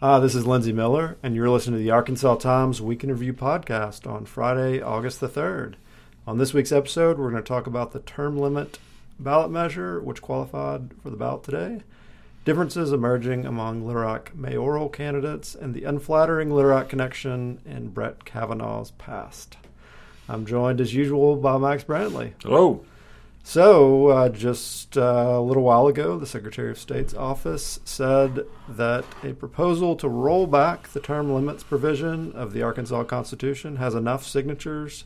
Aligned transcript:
Hi, 0.00 0.18
this 0.18 0.34
is 0.34 0.46
Lindsey 0.46 0.74
Miller, 0.74 1.16
and 1.22 1.34
you're 1.34 1.48
listening 1.48 1.78
to 1.78 1.82
the 1.82 1.90
Arkansas 1.90 2.34
Times 2.34 2.82
Week 2.82 3.02
in 3.02 3.10
Review 3.10 3.32
podcast 3.32 4.06
on 4.06 4.26
Friday, 4.26 4.78
August 4.78 5.20
the 5.20 5.26
3rd. 5.28 5.76
On 6.26 6.36
this 6.36 6.52
week's 6.52 6.70
episode, 6.70 7.16
we're 7.16 7.30
going 7.30 7.42
to 7.42 7.48
talk 7.48 7.66
about 7.66 7.92
the 7.92 8.00
term 8.00 8.36
limit 8.36 8.78
ballot 9.18 9.50
measure, 9.50 9.98
which 10.02 10.20
qualified 10.20 10.90
for 11.02 11.08
the 11.08 11.16
ballot 11.16 11.44
today, 11.44 11.80
differences 12.44 12.92
emerging 12.92 13.46
among 13.46 13.86
Little 13.86 14.02
Rock 14.02 14.32
mayoral 14.34 14.90
candidates, 14.90 15.54
and 15.54 15.72
the 15.72 15.84
unflattering 15.84 16.50
Little 16.50 16.72
Rock 16.72 16.90
connection 16.90 17.62
in 17.64 17.88
Brett 17.88 18.26
Kavanaugh's 18.26 18.90
past. 18.90 19.56
I'm 20.28 20.44
joined 20.44 20.82
as 20.82 20.92
usual 20.92 21.36
by 21.36 21.56
Max 21.56 21.84
Brantley. 21.84 22.34
Hello. 22.42 22.84
So, 23.48 24.08
uh, 24.08 24.28
just 24.28 24.98
uh, 24.98 25.00
a 25.00 25.40
little 25.40 25.62
while 25.62 25.86
ago, 25.86 26.18
the 26.18 26.26
Secretary 26.26 26.68
of 26.68 26.80
State's 26.80 27.14
office 27.14 27.78
said 27.84 28.44
that 28.68 29.04
a 29.22 29.34
proposal 29.34 29.94
to 29.96 30.08
roll 30.08 30.48
back 30.48 30.88
the 30.88 30.98
term 30.98 31.32
limits 31.32 31.62
provision 31.62 32.32
of 32.32 32.52
the 32.52 32.62
Arkansas 32.62 33.04
Constitution 33.04 33.76
has 33.76 33.94
enough 33.94 34.26
signatures 34.26 35.04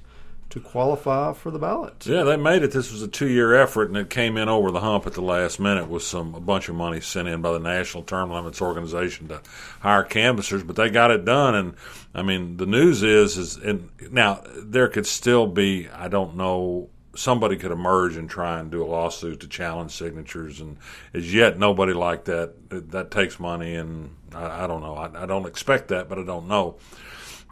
to 0.49 0.59
qualify 0.59 1.35
for 1.35 1.51
the 1.51 1.59
ballot. 1.59 2.07
Yeah, 2.07 2.23
they 2.23 2.39
made 2.39 2.63
it. 2.63 2.73
This 2.73 2.91
was 2.91 3.03
a 3.03 3.09
two-year 3.09 3.55
effort, 3.55 3.89
and 3.89 3.99
it 3.99 4.09
came 4.09 4.39
in 4.39 4.49
over 4.49 4.71
the 4.71 4.80
hump 4.80 5.07
at 5.07 5.13
the 5.13 5.21
last 5.21 5.61
minute 5.61 5.91
with 5.91 6.02
some 6.02 6.35
a 6.35 6.41
bunch 6.41 6.71
of 6.71 6.75
money 6.75 7.02
sent 7.02 7.29
in 7.29 7.43
by 7.43 7.52
the 7.52 7.59
National 7.59 8.05
Term 8.05 8.30
Limits 8.30 8.63
Organization 8.63 9.29
to 9.29 9.43
hire 9.80 10.02
canvassers. 10.02 10.63
But 10.63 10.77
they 10.77 10.88
got 10.88 11.11
it 11.11 11.27
done, 11.27 11.55
and 11.55 11.75
I 12.15 12.23
mean, 12.23 12.57
the 12.57 12.65
news 12.65 13.02
is 13.02 13.37
is 13.37 13.59
and 13.59 13.91
now 14.11 14.43
there 14.57 14.88
could 14.88 15.07
still 15.07 15.47
be 15.47 15.91
I 15.91 16.09
don't 16.09 16.37
know 16.37 16.88
somebody 17.15 17.57
could 17.57 17.73
emerge 17.73 18.17
and 18.17 18.29
try 18.29 18.61
and 18.61 18.71
do 18.71 18.85
a 18.85 18.87
lawsuit 18.87 19.41
to 19.41 19.49
challenge 19.49 19.93
signatures, 19.93 20.61
and 20.61 20.77
as 21.13 21.33
yet 21.33 21.59
nobody 21.59 21.93
like 21.93 22.25
that. 22.25 22.55
That 22.71 23.11
takes 23.11 23.41
money, 23.41 23.75
and 23.75 24.17
I, 24.35 24.65
I 24.65 24.67
don't 24.67 24.83
know. 24.83 24.95
I, 24.95 25.23
I, 25.23 25.27
don't 25.27 25.47
expect 25.47 25.89
that, 25.89 26.09
but 26.09 26.19
I 26.19 26.25
don't 26.25 26.47
know. 26.47 26.77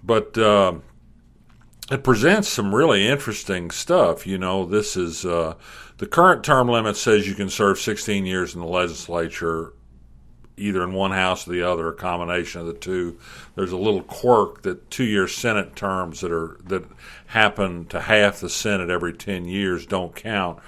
But 0.02 0.38
uh, 0.38 0.74
it 1.90 2.04
presents 2.04 2.48
some 2.48 2.74
really 2.74 3.06
interesting 3.06 3.70
stuff. 3.70 4.26
You 4.26 4.38
know, 4.38 4.64
this 4.64 4.96
is 4.96 5.24
uh, 5.24 5.54
the 5.98 6.06
current 6.06 6.44
term 6.44 6.68
limit 6.68 6.96
says 6.96 7.26
you 7.26 7.34
can 7.34 7.50
serve 7.50 7.78
16 7.78 8.26
years 8.26 8.54
in 8.54 8.60
the 8.60 8.66
legislature 8.66 9.72
either 10.58 10.82
in 10.82 10.92
one 10.92 11.12
house 11.12 11.46
or 11.46 11.52
the 11.52 11.62
other, 11.62 11.88
a 11.88 11.94
combination 11.94 12.60
of 12.60 12.66
the 12.66 12.74
two. 12.74 13.18
There's 13.54 13.72
a 13.72 13.76
little 13.76 14.02
quirk 14.02 14.62
that 14.62 14.90
two-year 14.90 15.28
Senate 15.28 15.76
terms 15.76 16.20
that 16.20 16.32
are 16.32 16.58
that 16.64 16.84
happen 17.26 17.86
to 17.86 18.00
half 18.00 18.40
the 18.40 18.48
Senate 18.48 18.90
every 18.90 19.12
10 19.12 19.46
years 19.46 19.86
don't 19.86 20.14
count. 20.14 20.58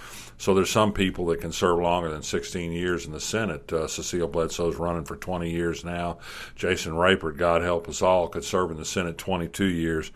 So 0.41 0.55
there's 0.55 0.70
some 0.70 0.94
people 0.94 1.27
that 1.27 1.42
can 1.42 1.52
serve 1.52 1.80
longer 1.80 2.08
than 2.08 2.22
16 2.22 2.72
years 2.72 3.05
in 3.05 3.12
the 3.12 3.20
Senate. 3.20 3.70
Uh, 3.70 3.86
Cecile 3.86 4.27
Bledsoe's 4.27 4.77
running 4.77 5.05
for 5.05 5.16
20 5.16 5.50
years 5.50 5.84
now. 5.84 6.16
Jason 6.56 6.97
Rapert, 6.97 7.36
God 7.36 7.60
help 7.60 7.86
us 7.91 8.00
all, 8.00 8.27
could 8.27 8.44
serve 8.44 8.70
in 8.70 8.78
the 8.78 8.86
Senate 8.86 9.19
22 9.19 9.66
years. 9.66 10.10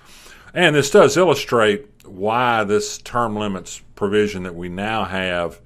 And 0.54 0.74
this 0.74 0.88
does 0.88 1.18
illustrate 1.18 1.86
why 2.06 2.64
this 2.64 2.96
term 2.98 3.36
limits 3.36 3.82
provision 3.96 4.44
that 4.44 4.54
we 4.54 4.70
now 4.70 5.04
have 5.04 5.60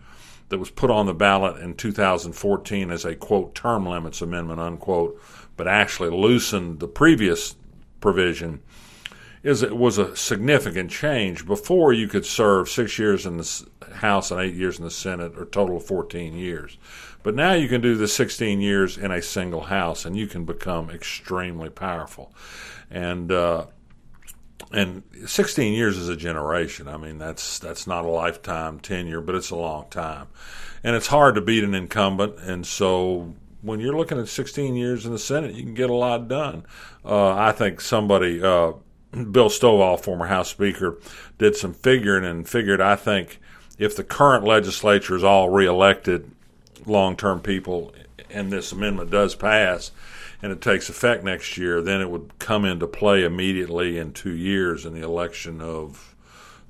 that 0.48 0.58
was 0.58 0.70
put 0.70 0.90
on 0.90 1.06
the 1.06 1.14
ballot 1.14 1.62
in 1.62 1.74
2014 1.74 2.90
as 2.90 3.04
a 3.04 3.14
quote 3.14 3.54
term 3.54 3.86
limits 3.86 4.22
amendment 4.22 4.60
unquote, 4.60 5.20
but 5.56 5.68
actually 5.68 6.10
loosened 6.10 6.80
the 6.80 6.88
previous 6.88 7.56
provision 8.00 8.62
is 9.42 9.62
it 9.62 9.76
was 9.76 9.98
a 9.98 10.16
significant 10.16 10.90
change. 10.90 11.46
Before 11.46 11.92
you 11.92 12.08
could 12.08 12.26
serve 12.26 12.68
six 12.68 12.98
years 12.98 13.24
in 13.24 13.36
the 13.36 13.66
House 13.94 14.30
and 14.30 14.40
eight 14.40 14.54
years 14.54 14.78
in 14.78 14.84
the 14.84 14.90
Senate, 14.90 15.32
or 15.36 15.44
total 15.44 15.76
of 15.76 15.86
14 15.86 16.34
years. 16.34 16.76
But 17.22 17.34
now 17.34 17.52
you 17.52 17.68
can 17.68 17.80
do 17.80 17.94
the 17.94 18.08
16 18.08 18.60
years 18.60 18.98
in 18.98 19.10
a 19.10 19.22
single 19.22 19.62
House, 19.62 20.04
and 20.04 20.16
you 20.16 20.26
can 20.26 20.44
become 20.44 20.90
extremely 20.90 21.70
powerful. 21.70 22.32
And 22.90 23.30
uh, 23.30 23.66
and 24.72 25.02
16 25.26 25.72
years 25.72 25.96
is 25.96 26.08
a 26.08 26.16
generation. 26.16 26.88
I 26.88 26.96
mean, 26.96 27.18
that's 27.18 27.58
that's 27.58 27.86
not 27.86 28.04
a 28.04 28.08
lifetime 28.08 28.80
tenure, 28.80 29.20
but 29.20 29.34
it's 29.34 29.50
a 29.50 29.56
long 29.56 29.86
time, 29.90 30.26
and 30.84 30.94
it's 30.94 31.06
hard 31.06 31.34
to 31.36 31.40
beat 31.40 31.64
an 31.64 31.74
incumbent. 31.74 32.38
And 32.40 32.66
so, 32.66 33.34
when 33.62 33.80
you're 33.80 33.96
looking 33.96 34.18
at 34.18 34.28
16 34.28 34.74
years 34.74 35.06
in 35.06 35.12
the 35.12 35.18
Senate, 35.18 35.54
you 35.54 35.62
can 35.62 35.74
get 35.74 35.90
a 35.90 35.94
lot 35.94 36.28
done. 36.28 36.64
Uh, 37.04 37.34
I 37.34 37.52
think 37.52 37.80
somebody, 37.80 38.42
uh, 38.42 38.72
Bill 39.12 39.48
Stovall, 39.48 39.98
former 39.98 40.26
House 40.26 40.50
Speaker, 40.50 40.98
did 41.38 41.56
some 41.56 41.72
figuring 41.72 42.24
and 42.24 42.48
figured. 42.48 42.80
I 42.80 42.96
think 42.96 43.40
if 43.78 43.96
the 43.96 44.04
current 44.04 44.44
legislature 44.44 45.16
is 45.16 45.24
all 45.24 45.48
reelected, 45.48 46.30
long-term 46.84 47.40
people, 47.40 47.92
and 48.30 48.52
this 48.52 48.72
amendment 48.72 49.10
does 49.10 49.34
pass 49.34 49.92
and 50.42 50.52
it 50.52 50.60
takes 50.60 50.88
effect 50.88 51.24
next 51.24 51.56
year, 51.58 51.82
then 51.82 52.00
it 52.00 52.10
would 52.10 52.38
come 52.38 52.64
into 52.64 52.86
play 52.86 53.24
immediately 53.24 53.98
in 53.98 54.12
two 54.12 54.34
years 54.34 54.84
in 54.84 54.94
the 54.94 55.02
election 55.02 55.60
of 55.60 56.14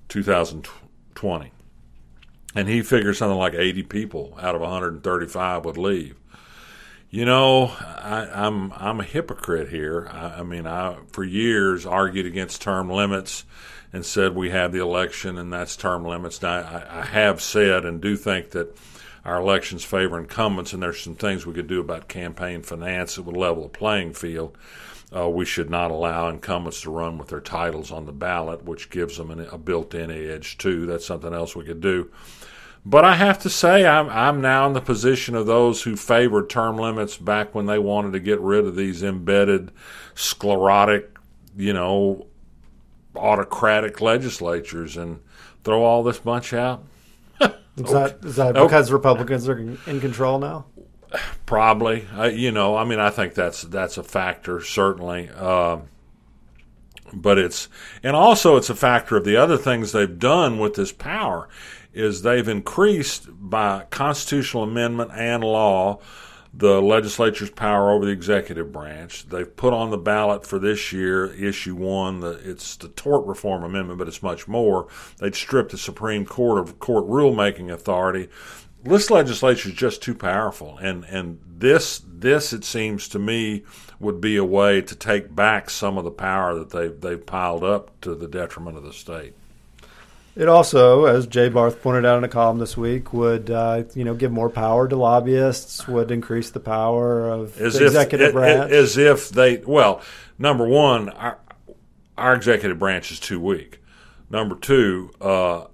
2020. 0.08 1.52
And 2.54 2.68
he 2.68 2.82
figures 2.82 3.18
something 3.18 3.38
like 3.38 3.54
80 3.54 3.82
people 3.84 4.36
out 4.40 4.54
of 4.54 4.62
135 4.62 5.64
would 5.64 5.76
leave. 5.76 6.16
You 7.10 7.24
know, 7.24 7.72
I, 7.80 8.26
am 8.32 8.72
I'm, 8.72 8.72
I'm 8.76 9.00
a 9.00 9.04
hypocrite 9.04 9.70
here. 9.70 10.08
I, 10.12 10.40
I 10.40 10.42
mean, 10.42 10.66
I 10.66 10.96
for 11.12 11.24
years 11.24 11.86
argued 11.86 12.26
against 12.26 12.60
term 12.60 12.90
limits 12.90 13.44
and 13.92 14.04
said 14.04 14.34
we 14.34 14.50
have 14.50 14.72
the 14.72 14.82
election 14.82 15.38
and 15.38 15.52
that's 15.52 15.76
term 15.76 16.04
limits. 16.04 16.42
Now, 16.42 16.60
I, 16.60 17.00
I 17.00 17.04
have 17.06 17.40
said 17.40 17.84
and 17.86 18.00
do 18.00 18.16
think 18.16 18.50
that 18.50 18.76
our 19.28 19.38
elections 19.38 19.84
favor 19.84 20.18
incumbents, 20.18 20.72
and 20.72 20.82
there's 20.82 21.02
some 21.02 21.14
things 21.14 21.44
we 21.44 21.52
could 21.52 21.66
do 21.66 21.80
about 21.80 22.08
campaign 22.08 22.62
finance 22.62 23.16
that 23.16 23.24
would 23.24 23.36
level 23.36 23.64
the 23.64 23.68
playing 23.68 24.14
field. 24.14 24.56
Uh, 25.14 25.28
we 25.28 25.44
should 25.44 25.68
not 25.68 25.90
allow 25.90 26.28
incumbents 26.28 26.80
to 26.80 26.90
run 26.90 27.18
with 27.18 27.28
their 27.28 27.40
titles 27.40 27.92
on 27.92 28.06
the 28.06 28.12
ballot, 28.12 28.64
which 28.64 28.88
gives 28.88 29.18
them 29.18 29.30
an, 29.30 29.40
a 29.52 29.58
built-in 29.58 30.10
edge 30.10 30.56
too. 30.56 30.86
That's 30.86 31.04
something 31.04 31.34
else 31.34 31.54
we 31.54 31.66
could 31.66 31.82
do. 31.82 32.10
But 32.86 33.04
I 33.04 33.16
have 33.16 33.38
to 33.40 33.50
say, 33.50 33.86
I'm 33.86 34.08
I'm 34.08 34.40
now 34.40 34.66
in 34.66 34.72
the 34.72 34.80
position 34.80 35.34
of 35.34 35.44
those 35.44 35.82
who 35.82 35.94
favored 35.94 36.48
term 36.48 36.78
limits 36.78 37.18
back 37.18 37.54
when 37.54 37.66
they 37.66 37.78
wanted 37.78 38.12
to 38.12 38.20
get 38.20 38.40
rid 38.40 38.64
of 38.64 38.76
these 38.76 39.02
embedded, 39.02 39.72
sclerotic, 40.14 41.18
you 41.54 41.74
know, 41.74 42.26
autocratic 43.14 44.00
legislatures 44.00 44.96
and 44.96 45.20
throw 45.64 45.82
all 45.82 46.02
this 46.02 46.18
bunch 46.18 46.54
out. 46.54 46.82
Is 47.78 47.92
that 47.92 48.18
is 48.24 48.36
that 48.36 48.54
because 48.54 48.90
Republicans 48.92 49.48
are 49.48 49.58
in 49.58 50.00
control 50.00 50.38
now? 50.38 50.66
Probably. 51.46 52.06
you 52.32 52.50
know, 52.52 52.76
I 52.76 52.84
mean, 52.84 53.00
I 53.00 53.10
think 53.10 53.34
that's 53.34 53.62
that's 53.62 53.96
a 53.96 54.02
factor 54.02 54.60
certainly. 54.60 55.30
Uh, 55.34 55.78
but 57.12 57.38
it's 57.38 57.68
and 58.02 58.14
also 58.14 58.56
it's 58.56 58.70
a 58.70 58.74
factor 58.74 59.16
of 59.16 59.24
the 59.24 59.36
other 59.36 59.56
things 59.56 59.92
they've 59.92 60.18
done 60.18 60.58
with 60.58 60.74
this 60.74 60.92
power 60.92 61.48
is 61.94 62.22
they've 62.22 62.48
increased 62.48 63.28
by 63.30 63.84
constitutional 63.90 64.62
amendment 64.62 65.10
and 65.14 65.42
law 65.42 65.98
the 66.54 66.80
legislature's 66.80 67.50
power 67.50 67.92
over 67.92 68.06
the 68.06 68.12
executive 68.12 68.72
branch. 68.72 69.28
They've 69.28 69.54
put 69.56 69.72
on 69.72 69.90
the 69.90 69.98
ballot 69.98 70.46
for 70.46 70.58
this 70.58 70.92
year, 70.92 71.32
issue 71.34 71.74
one, 71.74 72.20
the, 72.20 72.40
it's 72.42 72.76
the 72.76 72.88
tort 72.88 73.26
reform 73.26 73.62
amendment, 73.62 73.98
but 73.98 74.08
it's 74.08 74.22
much 74.22 74.48
more. 74.48 74.88
They'd 75.18 75.34
strip 75.34 75.68
the 75.68 75.78
Supreme 75.78 76.24
Court 76.24 76.58
of 76.58 76.78
court 76.78 77.06
rulemaking 77.06 77.70
authority. 77.70 78.28
This 78.82 79.10
legislature 79.10 79.68
is 79.68 79.74
just 79.74 80.02
too 80.02 80.14
powerful, 80.14 80.78
and 80.78 81.04
and 81.04 81.40
this 81.44 82.00
this 82.06 82.52
it 82.52 82.64
seems 82.64 83.08
to 83.08 83.18
me 83.18 83.64
would 83.98 84.20
be 84.20 84.36
a 84.36 84.44
way 84.44 84.80
to 84.80 84.94
take 84.94 85.34
back 85.34 85.68
some 85.68 85.98
of 85.98 86.04
the 86.04 86.10
power 86.12 86.54
that 86.54 86.70
they 86.70 86.88
they've 86.88 87.26
piled 87.26 87.64
up 87.64 88.00
to 88.02 88.14
the 88.14 88.28
detriment 88.28 88.76
of 88.76 88.84
the 88.84 88.92
state. 88.92 89.34
It 90.38 90.48
also, 90.48 91.06
as 91.06 91.26
Jay 91.26 91.48
Barth 91.48 91.82
pointed 91.82 92.06
out 92.06 92.16
in 92.16 92.22
a 92.22 92.28
column 92.28 92.58
this 92.58 92.76
week, 92.76 93.12
would 93.12 93.50
uh, 93.50 93.82
you 93.96 94.04
know 94.04 94.14
give 94.14 94.30
more 94.30 94.48
power 94.48 94.86
to 94.86 94.94
lobbyists, 94.94 95.88
would 95.88 96.12
increase 96.12 96.50
the 96.50 96.60
power 96.60 97.28
of 97.28 97.60
as 97.60 97.74
the 97.74 97.80
if, 97.80 97.86
executive 97.88 98.32
branch. 98.34 98.70
As 98.70 98.96
if 98.96 99.30
they, 99.30 99.56
well, 99.56 100.00
number 100.38 100.64
one, 100.64 101.08
our, 101.08 101.38
our 102.16 102.34
executive 102.36 102.78
branch 102.78 103.10
is 103.10 103.18
too 103.18 103.40
weak. 103.40 103.82
Number 104.30 104.54
two, 104.54 105.10
uh, 105.20 105.64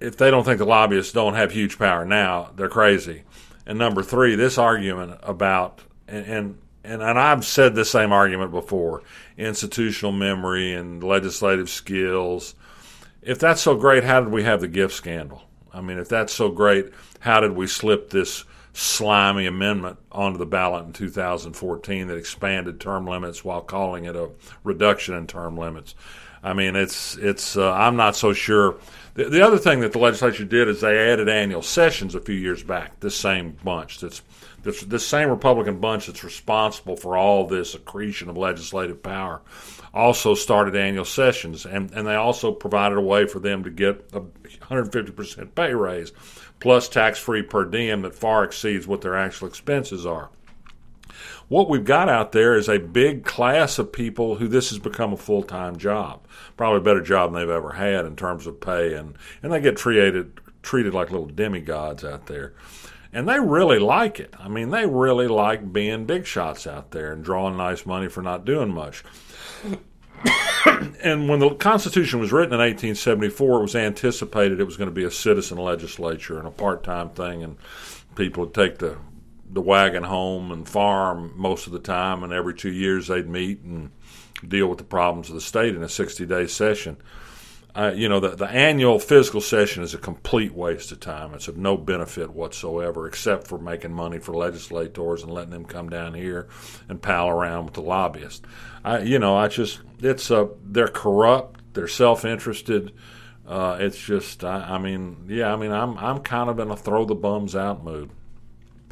if 0.00 0.16
they 0.16 0.30
don't 0.30 0.44
think 0.44 0.56
the 0.56 0.64
lobbyists 0.64 1.12
don't 1.12 1.34
have 1.34 1.52
huge 1.52 1.78
power 1.78 2.06
now, 2.06 2.52
they're 2.56 2.70
crazy. 2.70 3.24
And 3.66 3.78
number 3.78 4.02
three, 4.02 4.34
this 4.34 4.56
argument 4.56 5.20
about 5.22 5.82
and, 6.08 6.26
and 6.26 6.58
and, 6.86 7.02
and 7.02 7.18
I've 7.18 7.44
said 7.44 7.74
the 7.74 7.84
same 7.84 8.12
argument 8.12 8.52
before 8.52 9.02
institutional 9.36 10.12
memory 10.12 10.72
and 10.72 11.02
legislative 11.02 11.68
skills. 11.68 12.54
If 13.22 13.38
that's 13.38 13.60
so 13.60 13.74
great, 13.74 14.04
how 14.04 14.20
did 14.20 14.32
we 14.32 14.44
have 14.44 14.60
the 14.60 14.68
gift 14.68 14.94
scandal? 14.94 15.42
I 15.72 15.80
mean, 15.80 15.98
if 15.98 16.08
that's 16.08 16.32
so 16.32 16.50
great, 16.50 16.92
how 17.20 17.40
did 17.40 17.52
we 17.52 17.66
slip 17.66 18.10
this 18.10 18.44
slimy 18.72 19.46
amendment 19.46 19.98
onto 20.12 20.38
the 20.38 20.46
ballot 20.46 20.86
in 20.86 20.92
2014 20.92 22.06
that 22.06 22.16
expanded 22.16 22.80
term 22.80 23.06
limits 23.06 23.44
while 23.44 23.62
calling 23.62 24.04
it 24.04 24.14
a 24.14 24.30
reduction 24.64 25.14
in 25.14 25.26
term 25.26 25.56
limits? 25.56 25.94
I 26.46 26.52
mean, 26.52 26.76
it's 26.76 27.16
it's. 27.16 27.56
Uh, 27.56 27.72
I'm 27.72 27.96
not 27.96 28.14
so 28.14 28.32
sure. 28.32 28.76
The, 29.14 29.24
the 29.24 29.44
other 29.44 29.58
thing 29.58 29.80
that 29.80 29.92
the 29.92 29.98
legislature 29.98 30.44
did 30.44 30.68
is 30.68 30.80
they 30.80 31.10
added 31.10 31.28
annual 31.28 31.62
sessions 31.62 32.14
a 32.14 32.20
few 32.20 32.36
years 32.36 32.62
back. 32.62 33.00
This 33.00 33.16
same 33.16 33.56
bunch 33.64 33.98
that's 33.98 34.22
this, 34.62 34.82
this 34.82 35.04
same 35.04 35.28
Republican 35.28 35.80
bunch 35.80 36.06
that's 36.06 36.22
responsible 36.22 36.96
for 36.96 37.16
all 37.16 37.46
this 37.46 37.74
accretion 37.74 38.28
of 38.28 38.36
legislative 38.36 39.02
power 39.02 39.40
also 39.92 40.34
started 40.34 40.76
annual 40.76 41.04
sessions, 41.04 41.64
and, 41.64 41.90
and 41.92 42.06
they 42.06 42.14
also 42.14 42.52
provided 42.52 42.98
a 42.98 43.00
way 43.00 43.26
for 43.26 43.38
them 43.38 43.64
to 43.64 43.70
get 43.70 44.08
a 44.12 44.20
150% 44.20 45.54
pay 45.54 45.74
raise, 45.74 46.12
plus 46.60 46.88
tax 46.88 47.18
free 47.18 47.42
per 47.42 47.64
diem 47.64 48.02
that 48.02 48.14
far 48.14 48.44
exceeds 48.44 48.86
what 48.86 49.00
their 49.00 49.16
actual 49.16 49.48
expenses 49.48 50.04
are. 50.04 50.28
What 51.48 51.68
we've 51.68 51.84
got 51.84 52.08
out 52.08 52.32
there 52.32 52.56
is 52.56 52.68
a 52.68 52.78
big 52.78 53.24
class 53.24 53.78
of 53.78 53.92
people 53.92 54.36
who 54.36 54.48
this 54.48 54.70
has 54.70 54.80
become 54.80 55.12
a 55.12 55.16
full 55.16 55.44
time 55.44 55.76
job, 55.76 56.26
probably 56.56 56.78
a 56.78 56.82
better 56.82 57.02
job 57.02 57.32
than 57.32 57.40
they've 57.40 57.54
ever 57.54 57.72
had 57.72 58.04
in 58.04 58.16
terms 58.16 58.46
of 58.46 58.60
pay, 58.60 58.94
and, 58.94 59.16
and 59.42 59.52
they 59.52 59.60
get 59.60 59.76
treated 59.76 60.40
treated 60.62 60.92
like 60.92 61.12
little 61.12 61.28
demigods 61.28 62.04
out 62.04 62.26
there. 62.26 62.52
And 63.12 63.28
they 63.28 63.38
really 63.38 63.78
like 63.78 64.18
it. 64.18 64.34
I 64.38 64.48
mean, 64.48 64.70
they 64.70 64.84
really 64.84 65.28
like 65.28 65.72
being 65.72 66.04
big 66.04 66.26
shots 66.26 66.66
out 66.66 66.90
there 66.90 67.12
and 67.12 67.24
drawing 67.24 67.56
nice 67.56 67.86
money 67.86 68.08
for 68.08 68.20
not 68.20 68.44
doing 68.44 68.74
much. 68.74 69.04
and 71.02 71.28
when 71.28 71.38
the 71.38 71.54
Constitution 71.54 72.18
was 72.18 72.32
written 72.32 72.52
in 72.52 72.58
1874, 72.58 73.58
it 73.58 73.62
was 73.62 73.76
anticipated 73.76 74.58
it 74.58 74.64
was 74.64 74.76
going 74.76 74.90
to 74.90 74.94
be 74.94 75.04
a 75.04 75.10
citizen 75.10 75.56
legislature 75.56 76.38
and 76.38 76.48
a 76.48 76.50
part 76.50 76.82
time 76.82 77.10
thing, 77.10 77.44
and 77.44 77.56
people 78.16 78.44
would 78.44 78.54
take 78.54 78.78
the 78.78 78.98
the 79.50 79.60
wagon 79.60 80.04
home 80.04 80.52
and 80.52 80.68
farm 80.68 81.32
most 81.36 81.66
of 81.66 81.72
the 81.72 81.78
time, 81.78 82.22
and 82.22 82.32
every 82.32 82.54
two 82.54 82.72
years 82.72 83.08
they'd 83.08 83.28
meet 83.28 83.62
and 83.62 83.90
deal 84.46 84.66
with 84.66 84.78
the 84.78 84.84
problems 84.84 85.28
of 85.28 85.34
the 85.34 85.40
state 85.40 85.74
in 85.74 85.82
a 85.82 85.88
60 85.88 86.26
day 86.26 86.46
session. 86.46 86.96
Uh, 87.74 87.92
you 87.94 88.08
know, 88.08 88.20
the, 88.20 88.30
the 88.30 88.48
annual 88.48 88.98
fiscal 88.98 89.40
session 89.40 89.82
is 89.82 89.92
a 89.92 89.98
complete 89.98 90.54
waste 90.54 90.92
of 90.92 91.00
time. 91.00 91.34
It's 91.34 91.46
of 91.46 91.58
no 91.58 91.76
benefit 91.76 92.30
whatsoever, 92.30 93.06
except 93.06 93.46
for 93.46 93.58
making 93.58 93.92
money 93.92 94.18
for 94.18 94.32
legislators 94.32 95.22
and 95.22 95.30
letting 95.30 95.50
them 95.50 95.66
come 95.66 95.90
down 95.90 96.14
here 96.14 96.48
and 96.88 97.02
pal 97.02 97.28
around 97.28 97.66
with 97.66 97.74
the 97.74 97.82
lobbyists. 97.82 98.40
I, 98.82 99.00
you 99.00 99.18
know, 99.18 99.36
I 99.36 99.48
just 99.48 99.80
it's 100.00 100.30
a, 100.30 100.48
they're 100.64 100.88
corrupt, 100.88 101.60
they're 101.74 101.86
self 101.86 102.24
interested. 102.24 102.94
Uh, 103.46 103.76
it's 103.78 103.98
just, 103.98 104.42
I, 104.42 104.62
I 104.62 104.78
mean, 104.78 105.26
yeah, 105.28 105.52
I 105.52 105.56
mean, 105.56 105.70
I'm 105.70 105.98
I'm 105.98 106.20
kind 106.20 106.48
of 106.48 106.58
in 106.58 106.70
a 106.70 106.76
throw 106.76 107.04
the 107.04 107.14
bums 107.14 107.54
out 107.54 107.84
mood. 107.84 108.10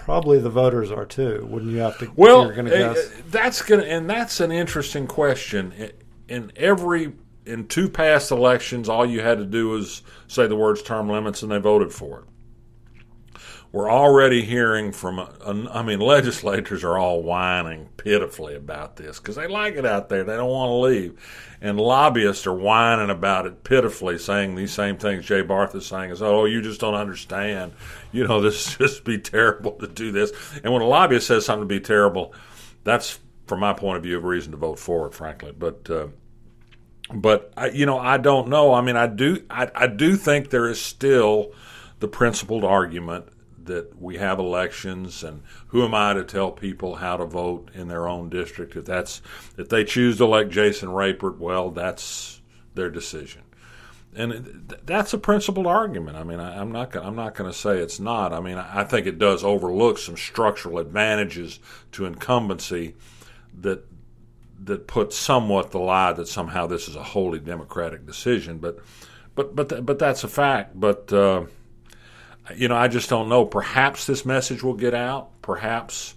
Probably 0.04 0.38
the 0.38 0.50
voters 0.50 0.90
are 0.90 1.06
too. 1.06 1.48
Wouldn't 1.50 1.72
you 1.72 1.78
have 1.78 1.96
to? 2.00 2.12
Well, 2.14 2.50
gonna 2.50 2.70
uh, 2.70 2.94
that's 3.28 3.62
gonna, 3.62 3.84
and 3.84 4.08
that's 4.08 4.38
an 4.38 4.52
interesting 4.52 5.06
question. 5.06 5.72
In 6.28 6.52
every 6.56 7.14
in 7.46 7.68
two 7.68 7.88
past 7.88 8.30
elections, 8.30 8.90
all 8.90 9.06
you 9.06 9.22
had 9.22 9.38
to 9.38 9.46
do 9.46 9.70
was 9.70 10.02
say 10.26 10.46
the 10.46 10.56
words 10.56 10.82
term 10.82 11.08
limits 11.08 11.42
and 11.42 11.50
they 11.50 11.56
voted 11.56 11.90
for 11.90 12.18
it. 12.18 12.24
We're 13.74 13.90
already 13.90 14.42
hearing 14.42 14.92
from, 14.92 15.18
I 15.44 15.82
mean, 15.82 15.98
legislators 15.98 16.84
are 16.84 16.96
all 16.96 17.24
whining 17.24 17.88
pitifully 17.96 18.54
about 18.54 18.94
this 18.94 19.18
because 19.18 19.34
they 19.34 19.48
like 19.48 19.74
it 19.74 19.84
out 19.84 20.08
there. 20.08 20.22
They 20.22 20.36
don't 20.36 20.48
want 20.48 20.68
to 20.68 20.74
leave. 20.74 21.56
And 21.60 21.80
lobbyists 21.80 22.46
are 22.46 22.54
whining 22.54 23.10
about 23.10 23.46
it 23.46 23.64
pitifully, 23.64 24.16
saying 24.18 24.54
these 24.54 24.72
same 24.72 24.96
things 24.96 25.26
Jay 25.26 25.42
Barth 25.42 25.74
is 25.74 25.86
saying 25.86 26.12
is, 26.12 26.22
oh, 26.22 26.44
you 26.44 26.62
just 26.62 26.80
don't 26.80 26.94
understand. 26.94 27.72
You 28.12 28.28
know, 28.28 28.40
this 28.40 28.76
just 28.76 29.02
be 29.02 29.18
terrible 29.18 29.72
to 29.72 29.88
do 29.88 30.12
this. 30.12 30.30
And 30.62 30.72
when 30.72 30.80
a 30.80 30.86
lobbyist 30.86 31.26
says 31.26 31.44
something 31.44 31.68
to 31.68 31.74
be 31.74 31.80
terrible, 31.80 32.32
that's, 32.84 33.18
from 33.48 33.58
my 33.58 33.72
point 33.72 33.96
of 33.96 34.04
view, 34.04 34.18
a 34.18 34.20
reason 34.20 34.52
to 34.52 34.56
vote 34.56 34.78
for 34.78 35.08
it, 35.08 35.14
frankly. 35.14 35.50
But, 35.50 35.90
uh, 35.90 36.06
but 37.12 37.52
I, 37.56 37.70
you 37.70 37.86
know, 37.86 37.98
I 37.98 38.18
don't 38.18 38.46
know. 38.46 38.72
I 38.72 38.82
mean, 38.82 38.96
I 38.96 39.08
do, 39.08 39.44
I, 39.50 39.68
I 39.74 39.86
do 39.88 40.14
think 40.14 40.50
there 40.50 40.68
is 40.68 40.80
still 40.80 41.50
the 41.98 42.06
principled 42.06 42.62
argument 42.62 43.30
that 43.64 44.00
we 44.00 44.16
have 44.16 44.38
elections, 44.38 45.22
and 45.22 45.42
who 45.68 45.84
am 45.84 45.94
I 45.94 46.14
to 46.14 46.24
tell 46.24 46.50
people 46.50 46.96
how 46.96 47.16
to 47.16 47.24
vote 47.24 47.70
in 47.74 47.88
their 47.88 48.08
own 48.08 48.28
district? 48.28 48.76
If 48.76 48.84
that's 48.84 49.22
if 49.56 49.68
they 49.68 49.84
choose 49.84 50.18
to 50.18 50.24
elect 50.24 50.50
Jason 50.50 50.92
Rapert, 50.92 51.38
well, 51.38 51.70
that's 51.70 52.40
their 52.74 52.90
decision, 52.90 53.42
and 54.14 54.74
that's 54.84 55.12
a 55.12 55.18
principled 55.18 55.66
argument. 55.66 56.16
I 56.16 56.24
mean, 56.24 56.40
I, 56.40 56.60
am 56.60 56.72
not 56.72 56.94
I'm 56.96 57.16
not 57.16 57.34
going 57.34 57.50
to 57.50 57.56
say 57.56 57.78
it's 57.78 58.00
not. 58.00 58.32
I 58.32 58.40
mean, 58.40 58.58
I 58.58 58.84
think 58.84 59.06
it 59.06 59.18
does 59.18 59.44
overlook 59.44 59.98
some 59.98 60.16
structural 60.16 60.78
advantages 60.78 61.58
to 61.92 62.04
incumbency 62.04 62.94
that 63.60 63.84
that 64.64 64.86
put 64.86 65.12
somewhat 65.12 65.70
the 65.70 65.78
lie 65.78 66.12
that 66.12 66.28
somehow 66.28 66.66
this 66.66 66.88
is 66.88 66.96
a 66.96 67.02
wholly 67.02 67.38
democratic 67.38 68.06
decision, 68.06 68.58
but 68.58 68.78
but 69.34 69.54
but 69.54 69.84
but 69.84 69.98
that's 69.98 70.24
a 70.24 70.28
fact. 70.28 70.78
But 70.78 71.12
uh, 71.12 71.44
you 72.54 72.68
know, 72.68 72.76
I 72.76 72.88
just 72.88 73.08
don't 73.08 73.28
know. 73.28 73.44
Perhaps 73.44 74.06
this 74.06 74.24
message 74.24 74.62
will 74.62 74.74
get 74.74 74.94
out. 74.94 75.40
Perhaps 75.42 76.14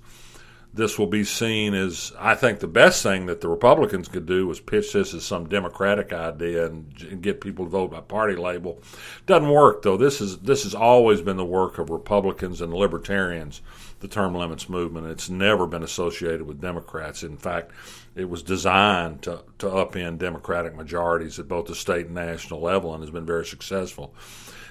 this 0.74 1.00
will 1.00 1.08
be 1.08 1.24
seen 1.24 1.74
as 1.74 2.14
I 2.20 2.36
think 2.36 2.60
the 2.60 2.68
best 2.68 3.02
thing 3.02 3.26
that 3.26 3.42
the 3.42 3.48
Republicans 3.48 4.08
could 4.08 4.26
do 4.26 4.46
was 4.46 4.60
pitch 4.60 4.94
this 4.94 5.14
as 5.14 5.26
some 5.26 5.50
Democratic 5.50 6.14
idea 6.14 6.68
and, 6.68 7.22
get 7.22 7.42
people 7.42 7.66
to 7.66 7.72
vote 7.72 7.92
by 7.92 8.02
party 8.02 8.36
label. 8.36 8.80
Doesn't 9.26 9.50
work 9.50 9.82
though. 9.82 9.98
This 9.98 10.22
is 10.22 10.38
this 10.40 10.64
has 10.64 10.76
always 10.76 11.22
been 11.22 11.38
the 11.38 11.46
work 11.46 11.80
of 11.80 11.90
Republicans 11.90 12.62
and 12.62 12.74
libertarians. 12.74 13.62
The 14.02 14.08
term 14.08 14.36
limits 14.36 14.70
movement. 14.70 15.08
It's 15.08 15.30
never 15.30 15.66
been 15.66 15.82
associated 15.82 16.44
with 16.44 16.62
Democrats. 16.62 17.24
In 17.24 17.38
fact, 17.38 17.72
it 18.16 18.30
was 18.30 18.44
designed 18.44 19.24
to 19.24 19.44
to 19.58 19.68
upend 19.68 20.20
Democratic 20.20 20.76
majorities 20.76 21.40
at 21.40 21.48
both 21.48 21.66
the 21.66 21.76
state 21.76 22.06
and 22.06 22.16
national 22.16 22.62
level, 22.62 22.94
and 22.94 23.02
has 23.02 23.12
been 23.12 23.26
very 23.26 23.46
successful 23.46 24.14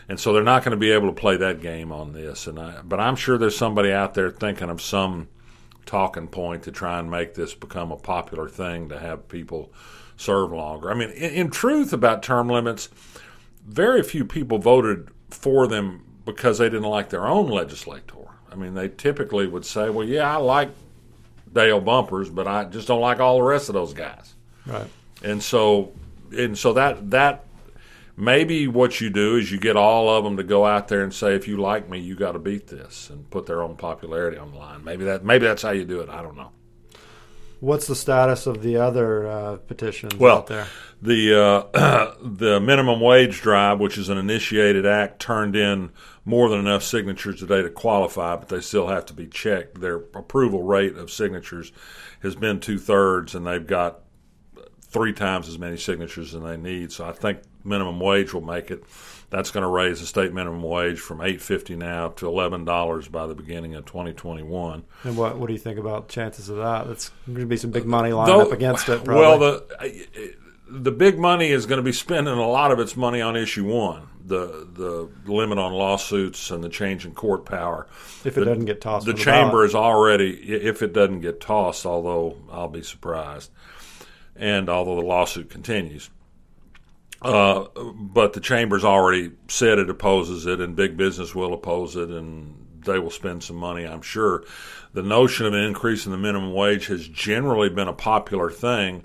and 0.08 0.20
so 0.20 0.32
they're 0.32 0.42
not 0.42 0.62
going 0.62 0.70
to 0.72 0.76
be 0.76 0.92
able 0.92 1.08
to 1.08 1.20
play 1.20 1.36
that 1.36 1.60
game 1.60 1.92
on 1.92 2.12
this. 2.12 2.46
And 2.46 2.58
I, 2.58 2.80
but 2.82 3.00
I'm 3.00 3.16
sure 3.16 3.38
there's 3.38 3.56
somebody 3.56 3.92
out 3.92 4.14
there 4.14 4.30
thinking 4.30 4.70
of 4.70 4.80
some 4.80 5.28
talking 5.84 6.28
point 6.28 6.64
to 6.64 6.72
try 6.72 6.98
and 6.98 7.10
make 7.10 7.34
this 7.34 7.54
become 7.54 7.92
a 7.92 7.96
popular 7.96 8.48
thing 8.48 8.88
to 8.88 8.98
have 8.98 9.28
people 9.28 9.72
serve 10.16 10.52
longer. 10.52 10.90
I 10.90 10.94
mean, 10.94 11.10
in, 11.10 11.30
in 11.32 11.50
truth, 11.50 11.92
about 11.92 12.22
term 12.22 12.48
limits, 12.48 12.88
very 13.66 14.02
few 14.02 14.24
people 14.24 14.58
voted 14.58 15.08
for 15.30 15.66
them 15.66 16.04
because 16.24 16.58
they 16.58 16.68
didn't 16.68 16.88
like 16.88 17.10
their 17.10 17.26
own 17.26 17.48
legislator. 17.48 18.02
I 18.50 18.54
mean, 18.54 18.74
they 18.74 18.88
typically 18.88 19.46
would 19.46 19.64
say, 19.64 19.90
"Well, 19.90 20.06
yeah, 20.06 20.32
I 20.32 20.36
like 20.38 20.70
Dale 21.52 21.80
Bumpers, 21.80 22.30
but 22.30 22.46
I 22.46 22.64
just 22.64 22.88
don't 22.88 23.00
like 23.00 23.20
all 23.20 23.36
the 23.36 23.42
rest 23.42 23.68
of 23.68 23.74
those 23.74 23.92
guys." 23.92 24.34
Right. 24.64 24.86
And 25.22 25.42
so, 25.42 25.92
and 26.32 26.56
so 26.56 26.72
that 26.72 27.10
that 27.10 27.45
maybe 28.16 28.66
what 28.66 29.00
you 29.00 29.10
do 29.10 29.36
is 29.36 29.50
you 29.52 29.58
get 29.58 29.76
all 29.76 30.08
of 30.08 30.24
them 30.24 30.36
to 30.38 30.42
go 30.42 30.64
out 30.64 30.88
there 30.88 31.02
and 31.02 31.12
say, 31.12 31.34
if 31.34 31.46
you 31.46 31.58
like 31.58 31.88
me, 31.88 31.98
you 31.98 32.16
got 32.16 32.32
to 32.32 32.38
beat 32.38 32.66
this, 32.66 33.10
and 33.10 33.28
put 33.30 33.46
their 33.46 33.62
own 33.62 33.76
popularity 33.76 34.38
on 34.38 34.52
the 34.52 34.58
line. 34.58 34.84
Maybe 34.84 35.04
that 35.04 35.24
maybe 35.24 35.46
that's 35.46 35.62
how 35.62 35.70
you 35.70 35.84
do 35.84 36.00
it. 36.00 36.08
I 36.08 36.22
don't 36.22 36.36
know. 36.36 36.50
What's 37.60 37.86
the 37.86 37.96
status 37.96 38.46
of 38.46 38.62
the 38.62 38.76
other 38.76 39.26
uh, 39.26 39.56
petitions 39.56 40.14
well, 40.16 40.38
out 40.38 40.46
there? 40.46 40.66
The 41.00 41.34
uh, 41.74 42.14
the 42.22 42.60
minimum 42.60 43.00
wage 43.00 43.40
drive, 43.40 43.80
which 43.80 43.96
is 43.96 44.08
an 44.08 44.18
initiated 44.18 44.84
act, 44.86 45.20
turned 45.20 45.56
in 45.56 45.90
more 46.24 46.48
than 46.50 46.58
enough 46.58 46.82
signatures 46.82 47.38
today 47.38 47.62
to 47.62 47.70
qualify, 47.70 48.36
but 48.36 48.48
they 48.48 48.60
still 48.60 48.88
have 48.88 49.06
to 49.06 49.14
be 49.14 49.26
checked. 49.26 49.80
Their 49.80 49.96
approval 49.96 50.64
rate 50.64 50.96
of 50.96 51.10
signatures 51.10 51.72
has 52.20 52.34
been 52.34 52.60
two 52.60 52.78
thirds, 52.78 53.34
and 53.34 53.46
they've 53.46 53.66
got 53.66 54.00
three 54.96 55.12
times 55.12 55.48
as 55.48 55.58
many 55.58 55.76
signatures 55.76 56.32
than 56.32 56.42
they 56.42 56.56
need. 56.56 56.90
So 56.92 57.06
I 57.06 57.12
think 57.12 57.40
minimum 57.64 58.00
wage 58.00 58.32
will 58.32 58.40
make 58.40 58.70
it. 58.70 58.82
That's 59.28 59.50
going 59.50 59.62
to 59.62 59.68
raise 59.68 60.00
the 60.00 60.06
state 60.06 60.32
minimum 60.32 60.62
wage 60.62 61.00
from 61.00 61.20
eight 61.20 61.42
fifty 61.42 61.76
now 61.76 62.08
to 62.10 62.26
eleven 62.26 62.64
dollars 62.64 63.08
by 63.08 63.26
the 63.26 63.34
beginning 63.34 63.74
of 63.74 63.84
twenty 63.84 64.12
twenty 64.12 64.42
one. 64.44 64.84
And 65.02 65.16
what 65.16 65.36
what 65.36 65.48
do 65.48 65.52
you 65.52 65.58
think 65.58 65.78
about 65.78 66.08
chances 66.08 66.48
of 66.48 66.58
that? 66.58 66.86
That's 66.86 67.10
going 67.26 67.40
to 67.40 67.46
be 67.46 67.56
some 67.56 67.72
big 67.72 67.86
money 67.86 68.12
lined 68.12 68.30
up 68.30 68.52
against 68.52 68.88
it. 68.88 69.04
Probably. 69.04 69.20
Well, 69.20 69.38
the 69.38 70.34
the 70.68 70.92
big 70.92 71.18
money 71.18 71.50
is 71.50 71.66
going 71.66 71.78
to 71.78 71.82
be 71.82 71.92
spending 71.92 72.34
a 72.34 72.48
lot 72.48 72.72
of 72.72 72.78
its 72.78 72.96
money 72.96 73.20
on 73.20 73.36
issue 73.36 73.64
one, 73.64 74.08
the 74.24 74.66
the 74.72 75.08
limit 75.30 75.58
on 75.58 75.72
lawsuits 75.72 76.50
and 76.50 76.62
the 76.62 76.68
change 76.68 77.04
in 77.04 77.12
court 77.12 77.44
power. 77.44 77.86
If 78.24 78.36
it 78.36 78.40
the, 78.40 78.46
doesn't 78.46 78.64
get 78.64 78.80
tossed, 78.80 79.06
the, 79.06 79.12
the 79.12 79.18
chamber 79.18 79.50
ballot. 79.50 79.70
is 79.70 79.74
already 79.74 80.30
if 80.30 80.82
it 80.82 80.92
doesn't 80.92 81.20
get 81.20 81.40
tossed. 81.40 81.84
Although 81.84 82.36
I'll 82.50 82.68
be 82.68 82.82
surprised, 82.82 83.50
and 84.38 84.68
although 84.68 84.96
the 84.96 85.06
lawsuit 85.06 85.50
continues. 85.50 86.10
Uh, 87.22 87.66
but 87.94 88.34
the 88.34 88.40
chamber's 88.40 88.84
already 88.84 89.32
said 89.48 89.78
it 89.78 89.90
opposes 89.90 90.46
it, 90.46 90.60
and 90.60 90.76
big 90.76 90.96
business 90.96 91.34
will 91.34 91.54
oppose 91.54 91.96
it, 91.96 92.10
and 92.10 92.82
they 92.84 92.98
will 92.98 93.10
spend 93.10 93.42
some 93.42 93.56
money, 93.56 93.84
I'm 93.84 94.02
sure. 94.02 94.44
The 94.92 95.02
notion 95.02 95.46
of 95.46 95.54
an 95.54 95.60
increase 95.60 96.06
in 96.06 96.12
the 96.12 96.18
minimum 96.18 96.52
wage 96.54 96.86
has 96.86 97.06
generally 97.08 97.68
been 97.68 97.88
a 97.88 97.92
popular 97.92 98.50
thing, 98.50 99.04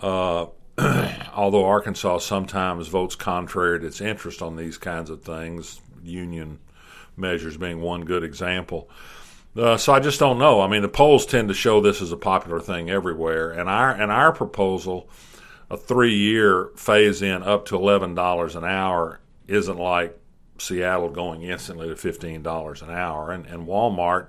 uh, 0.00 0.46
although 1.34 1.64
Arkansas 1.64 2.18
sometimes 2.18 2.88
votes 2.88 3.14
contrary 3.14 3.80
to 3.80 3.86
its 3.86 4.00
interest 4.00 4.42
on 4.42 4.56
these 4.56 4.78
kinds 4.78 5.10
of 5.10 5.22
things, 5.22 5.80
union 6.02 6.58
measures 7.16 7.56
being 7.56 7.80
one 7.80 8.04
good 8.04 8.24
example. 8.24 8.90
Uh, 9.56 9.76
so 9.76 9.92
I 9.92 10.00
just 10.00 10.18
don't 10.18 10.38
know. 10.38 10.60
I 10.62 10.68
mean, 10.68 10.82
the 10.82 10.88
polls 10.88 11.26
tend 11.26 11.48
to 11.48 11.54
show 11.54 11.80
this 11.80 12.00
as 12.00 12.10
a 12.10 12.16
popular 12.16 12.58
thing 12.58 12.88
everywhere, 12.88 13.50
and 13.50 13.68
our 13.68 13.90
and 13.90 14.10
our 14.10 14.32
proposal 14.32 15.10
a 15.70 15.76
three 15.76 16.14
year 16.16 16.70
phase 16.76 17.20
in 17.22 17.42
up 17.42 17.66
to 17.66 17.76
eleven 17.76 18.14
dollars 18.14 18.56
an 18.56 18.64
hour 18.64 19.20
isn't 19.46 19.78
like 19.78 20.18
Seattle 20.58 21.10
going 21.10 21.42
instantly 21.42 21.88
to 21.88 21.96
fifteen 21.96 22.42
dollars 22.42 22.80
an 22.80 22.90
hour, 22.90 23.30
and, 23.30 23.44
and 23.46 23.66
Walmart 23.66 24.28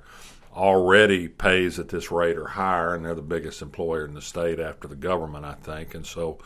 already 0.54 1.28
pays 1.28 1.80
at 1.80 1.90
this 1.90 2.12
rate 2.12 2.38
or 2.38 2.48
higher, 2.48 2.94
and 2.94 3.06
they're 3.06 3.16
the 3.16 3.22
biggest 3.22 3.62
employer 3.62 4.06
in 4.06 4.14
the 4.14 4.22
state 4.22 4.60
after 4.60 4.88
the 4.88 4.96
government, 4.96 5.46
I 5.46 5.54
think, 5.54 5.96
and 5.96 6.06
so. 6.06 6.40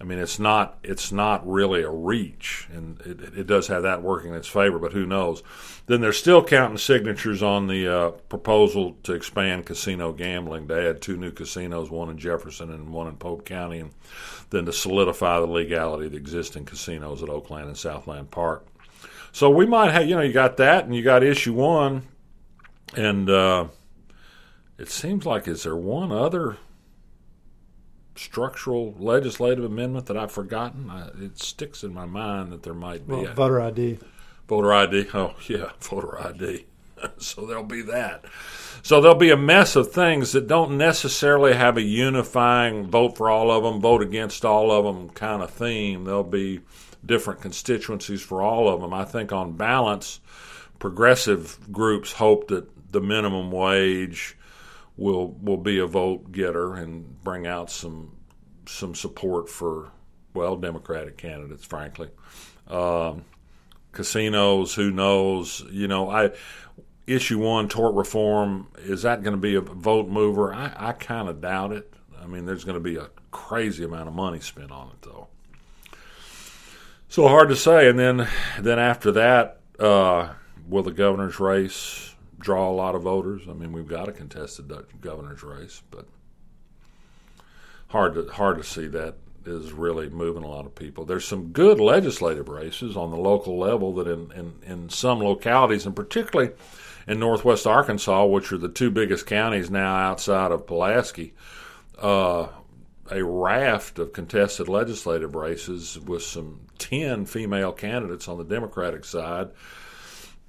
I 0.00 0.04
mean, 0.04 0.20
it's 0.20 0.38
not 0.38 0.78
it's 0.84 1.10
not 1.10 1.48
really 1.48 1.82
a 1.82 1.90
reach, 1.90 2.68
and 2.72 3.00
it, 3.00 3.38
it 3.40 3.46
does 3.48 3.66
have 3.66 3.82
that 3.82 4.02
working 4.02 4.30
in 4.30 4.36
its 4.36 4.46
favor. 4.46 4.78
But 4.78 4.92
who 4.92 5.04
knows? 5.04 5.42
Then 5.86 6.00
they're 6.00 6.12
still 6.12 6.44
counting 6.44 6.78
signatures 6.78 7.42
on 7.42 7.66
the 7.66 7.88
uh, 7.88 8.10
proposal 8.28 8.96
to 9.02 9.14
expand 9.14 9.66
casino 9.66 10.12
gambling 10.12 10.68
to 10.68 10.90
add 10.90 11.02
two 11.02 11.16
new 11.16 11.32
casinos, 11.32 11.90
one 11.90 12.10
in 12.10 12.18
Jefferson 12.18 12.70
and 12.70 12.92
one 12.92 13.08
in 13.08 13.16
Pope 13.16 13.44
County, 13.44 13.80
and 13.80 13.90
then 14.50 14.66
to 14.66 14.72
solidify 14.72 15.40
the 15.40 15.46
legality 15.46 16.06
of 16.06 16.12
the 16.12 16.18
existing 16.18 16.64
casinos 16.64 17.22
at 17.22 17.28
Oaklawn 17.28 17.64
and 17.64 17.76
Southland 17.76 18.30
Park. 18.30 18.64
So 19.32 19.50
we 19.50 19.66
might 19.66 19.92
have, 19.92 20.08
you 20.08 20.14
know, 20.14 20.22
you 20.22 20.32
got 20.32 20.58
that, 20.58 20.84
and 20.84 20.94
you 20.94 21.02
got 21.02 21.24
issue 21.24 21.54
one, 21.54 22.02
and 22.96 23.28
uh, 23.28 23.66
it 24.78 24.90
seems 24.90 25.26
like 25.26 25.48
is 25.48 25.64
there 25.64 25.76
one 25.76 26.12
other 26.12 26.56
structural 28.18 28.94
legislative 28.98 29.64
amendment 29.64 30.06
that 30.06 30.16
I've 30.16 30.32
forgotten? 30.32 30.90
I, 30.90 31.08
it 31.22 31.38
sticks 31.38 31.82
in 31.84 31.92
my 31.94 32.06
mind 32.06 32.52
that 32.52 32.62
there 32.62 32.74
might 32.74 33.06
be 33.06 33.14
Well, 33.14 33.34
voter 33.34 33.60
ID. 33.60 33.98
voter 34.48 34.72
ID. 34.72 35.08
Oh 35.14 35.34
yeah, 35.46 35.70
voter 35.80 36.20
ID. 36.20 36.66
so 37.18 37.46
there'll 37.46 37.62
be 37.64 37.82
that. 37.82 38.24
So 38.82 39.00
there'll 39.00 39.16
be 39.16 39.30
a 39.30 39.36
mess 39.36 39.76
of 39.76 39.92
things 39.92 40.32
that 40.32 40.46
don't 40.46 40.76
necessarily 40.78 41.54
have 41.54 41.76
a 41.76 41.82
unifying 41.82 42.86
vote 42.88 43.16
for 43.16 43.28
all 43.28 43.50
of 43.50 43.62
them, 43.64 43.80
vote 43.80 44.02
against 44.02 44.44
all 44.44 44.70
of 44.70 44.84
them 44.84 45.10
kind 45.10 45.42
of 45.42 45.50
theme. 45.50 46.04
There'll 46.04 46.22
be 46.24 46.60
different 47.04 47.40
constituencies 47.40 48.22
for 48.22 48.40
all 48.42 48.68
of 48.68 48.80
them. 48.80 48.92
I 48.94 49.04
think 49.04 49.32
on 49.32 49.52
balance, 49.52 50.20
progressive 50.78 51.58
groups 51.72 52.12
hope 52.12 52.48
that 52.48 52.68
the 52.92 53.00
minimum 53.00 53.50
wage 53.50 54.36
will 54.98 55.28
will 55.40 55.56
be 55.56 55.78
a 55.78 55.86
vote 55.86 56.30
getter 56.32 56.74
and 56.74 57.22
bring 57.24 57.46
out 57.46 57.70
some 57.70 58.16
some 58.66 58.94
support 58.94 59.48
for 59.48 59.90
well 60.34 60.56
Democratic 60.56 61.16
candidates, 61.16 61.64
frankly. 61.64 62.10
Um, 62.66 63.24
casinos, 63.92 64.74
who 64.74 64.90
knows? 64.90 65.64
You 65.70 65.88
know, 65.88 66.10
I 66.10 66.32
issue 67.06 67.38
one 67.38 67.68
tort 67.68 67.94
reform 67.94 68.68
is 68.76 69.02
that 69.02 69.22
going 69.22 69.32
to 69.32 69.40
be 69.40 69.54
a 69.54 69.62
vote 69.62 70.08
mover? 70.08 70.52
I, 70.52 70.72
I 70.76 70.92
kind 70.92 71.28
of 71.28 71.40
doubt 71.40 71.72
it. 71.72 71.94
I 72.20 72.26
mean, 72.26 72.44
there's 72.44 72.64
going 72.64 72.74
to 72.74 72.80
be 72.80 72.96
a 72.96 73.08
crazy 73.30 73.84
amount 73.84 74.08
of 74.08 74.14
money 74.14 74.40
spent 74.40 74.70
on 74.70 74.88
it, 74.88 75.02
though. 75.02 75.28
So 77.08 77.26
hard 77.26 77.48
to 77.48 77.56
say. 77.56 77.88
And 77.88 77.98
then, 77.98 78.28
then 78.60 78.78
after 78.78 79.12
that, 79.12 79.60
uh, 79.78 80.34
will 80.68 80.82
the 80.82 80.90
governor's 80.90 81.40
race 81.40 82.14
draw 82.38 82.70
a 82.70 82.72
lot 82.72 82.94
of 82.94 83.02
voters? 83.02 83.42
I 83.48 83.52
mean, 83.52 83.72
we've 83.72 83.88
got 83.88 84.08
a 84.08 84.12
contested 84.12 84.70
governor's 85.00 85.42
race, 85.42 85.82
but 85.90 86.06
hard 87.88 88.14
to 88.14 88.26
hard 88.32 88.58
to 88.58 88.64
see 88.64 88.86
that 88.88 89.16
is 89.46 89.72
really 89.72 90.08
moving 90.10 90.42
a 90.42 90.48
lot 90.48 90.66
of 90.66 90.74
people. 90.74 91.04
There's 91.04 91.26
some 91.26 91.48
good 91.48 91.80
legislative 91.80 92.48
races 92.48 92.96
on 92.96 93.10
the 93.10 93.16
local 93.16 93.58
level 93.58 93.94
that 93.94 94.06
in, 94.06 94.30
in, 94.32 94.54
in 94.62 94.88
some 94.90 95.20
localities, 95.20 95.86
and 95.86 95.96
particularly 95.96 96.52
in 97.06 97.18
northwest 97.18 97.66
Arkansas, 97.66 98.26
which 98.26 98.52
are 98.52 98.58
the 98.58 98.68
two 98.68 98.90
biggest 98.90 99.26
counties 99.26 99.70
now 99.70 99.96
outside 99.96 100.52
of 100.52 100.66
Pulaski, 100.66 101.32
uh, 101.98 102.48
a 103.10 103.24
raft 103.24 103.98
of 103.98 104.12
contested 104.12 104.68
legislative 104.68 105.34
races 105.34 105.98
with 105.98 106.22
some 106.22 106.60
10 106.78 107.24
female 107.24 107.72
candidates 107.72 108.28
on 108.28 108.36
the 108.36 108.44
Democratic 108.44 109.04
side. 109.04 109.48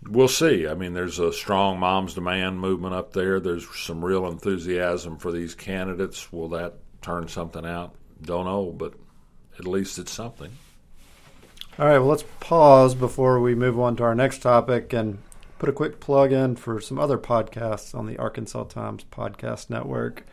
We'll 0.03 0.27
see. 0.27 0.67
I 0.67 0.75
mean, 0.75 0.93
there's 0.93 1.19
a 1.19 1.33
strong 1.33 1.79
mom's 1.79 2.13
demand 2.13 2.59
movement 2.59 2.95
up 2.95 3.13
there. 3.13 3.39
There's 3.39 3.67
some 3.77 4.03
real 4.03 4.27
enthusiasm 4.27 5.17
for 5.17 5.31
these 5.31 5.55
candidates. 5.55 6.31
Will 6.31 6.49
that 6.49 6.75
turn 7.01 7.27
something 7.27 7.65
out? 7.65 7.95
Don't 8.21 8.45
know, 8.45 8.71
but 8.71 8.93
at 9.57 9.67
least 9.67 9.99
it's 9.99 10.11
something. 10.11 10.51
All 11.77 11.85
right, 11.85 11.99
well, 11.99 12.07
let's 12.07 12.25
pause 12.39 12.95
before 12.95 13.39
we 13.39 13.55
move 13.55 13.79
on 13.79 13.95
to 13.97 14.03
our 14.03 14.15
next 14.15 14.39
topic 14.39 14.91
and 14.93 15.19
put 15.59 15.69
a 15.69 15.73
quick 15.73 15.99
plug 15.99 16.31
in 16.31 16.55
for 16.55 16.81
some 16.81 16.97
other 16.97 17.17
podcasts 17.17 17.93
on 17.93 18.05
the 18.05 18.17
Arkansas 18.17 18.63
Times 18.65 19.05
Podcast 19.11 19.69
Network. 19.69 20.25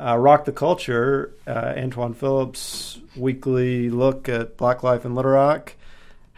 Uh, 0.00 0.16
Rock 0.16 0.44
the 0.44 0.52
Culture, 0.52 1.34
uh, 1.46 1.74
Antoine 1.76 2.14
Phillips' 2.14 2.98
weekly 3.16 3.90
look 3.90 4.28
at 4.28 4.56
Black 4.56 4.82
life 4.82 5.04
in 5.04 5.14
Little 5.14 5.32
Rock, 5.32 5.74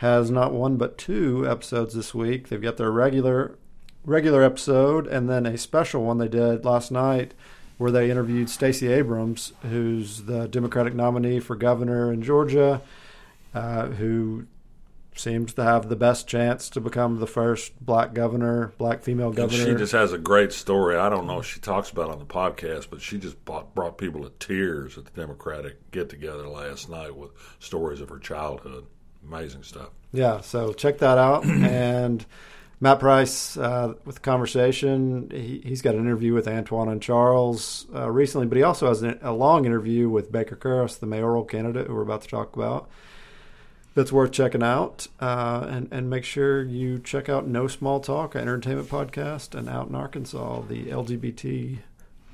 has 0.04 0.30
not 0.30 0.52
one 0.52 0.76
but 0.76 0.98
two 0.98 1.48
episodes 1.48 1.94
this 1.94 2.14
week. 2.14 2.48
They've 2.48 2.60
got 2.60 2.76
their 2.76 2.90
regular 2.90 3.56
regular 4.04 4.42
episode 4.42 5.06
and 5.06 5.30
then 5.30 5.46
a 5.46 5.56
special 5.56 6.04
one 6.04 6.18
they 6.18 6.28
did 6.28 6.62
last 6.62 6.92
night 6.92 7.32
where 7.78 7.90
they 7.90 8.10
interviewed 8.10 8.50
Stacey 8.50 8.92
Abrams, 8.92 9.54
who's 9.62 10.24
the 10.24 10.46
Democratic 10.46 10.94
nominee 10.94 11.40
for 11.40 11.56
governor 11.56 12.12
in 12.12 12.22
Georgia, 12.22 12.82
uh, 13.54 13.86
who 13.86 14.46
seems 15.16 15.54
to 15.54 15.64
have 15.64 15.88
the 15.88 15.96
best 15.96 16.28
chance 16.28 16.68
to 16.68 16.80
become 16.82 17.18
the 17.18 17.26
first 17.26 17.72
black 17.80 18.12
governor, 18.12 18.74
black 18.76 19.02
female 19.02 19.30
governor. 19.30 19.62
And 19.62 19.72
she 19.72 19.74
just 19.76 19.92
has 19.92 20.12
a 20.12 20.18
great 20.18 20.52
story. 20.52 20.96
I 20.96 21.08
don't 21.08 21.26
know 21.26 21.38
if 21.38 21.46
she 21.46 21.60
talks 21.60 21.88
about 21.88 22.10
on 22.10 22.18
the 22.18 22.26
podcast, 22.26 22.90
but 22.90 23.00
she 23.00 23.16
just 23.16 23.42
brought, 23.46 23.74
brought 23.74 23.96
people 23.96 24.22
to 24.22 24.32
tears 24.38 24.98
at 24.98 25.06
the 25.06 25.18
Democratic 25.18 25.90
get 25.92 26.10
together 26.10 26.46
last 26.46 26.90
night 26.90 27.16
with 27.16 27.30
stories 27.58 28.00
of 28.00 28.10
her 28.10 28.18
childhood. 28.18 28.84
Amazing 29.26 29.62
stuff. 29.62 29.90
Yeah, 30.12 30.40
so 30.40 30.72
check 30.72 30.98
that 30.98 31.18
out. 31.18 31.44
and 31.46 32.24
Matt 32.80 33.00
Price 33.00 33.56
uh, 33.56 33.94
with 34.04 34.16
the 34.16 34.20
conversation. 34.20 35.30
He, 35.30 35.62
has 35.68 35.82
got 35.82 35.94
an 35.94 36.00
interview 36.00 36.34
with 36.34 36.46
Antoine 36.46 36.88
and 36.88 37.02
Charles 37.02 37.86
uh, 37.94 38.10
recently, 38.10 38.46
but 38.46 38.56
he 38.56 38.62
also 38.62 38.88
has 38.88 39.02
an, 39.02 39.18
a 39.22 39.32
long 39.32 39.64
interview 39.64 40.08
with 40.08 40.30
Baker 40.30 40.56
Kurrus, 40.56 40.98
the 40.98 41.06
mayoral 41.06 41.44
candidate 41.44 41.86
who 41.86 41.94
we're 41.94 42.02
about 42.02 42.22
to 42.22 42.28
talk 42.28 42.54
about 42.54 42.88
that's 43.94 44.12
worth 44.12 44.32
checking 44.32 44.62
out. 44.62 45.06
Uh, 45.20 45.66
and, 45.68 45.88
and 45.90 46.10
make 46.10 46.24
sure 46.24 46.62
you 46.62 46.98
check 46.98 47.28
out 47.28 47.46
No 47.46 47.66
Small 47.68 48.00
Talk, 48.00 48.34
an 48.34 48.42
entertainment 48.42 48.88
podcast, 48.88 49.56
and 49.56 49.68
Out 49.68 49.88
in 49.88 49.94
Arkansas, 49.94 50.62
the 50.62 50.86
LGBT 50.86 51.78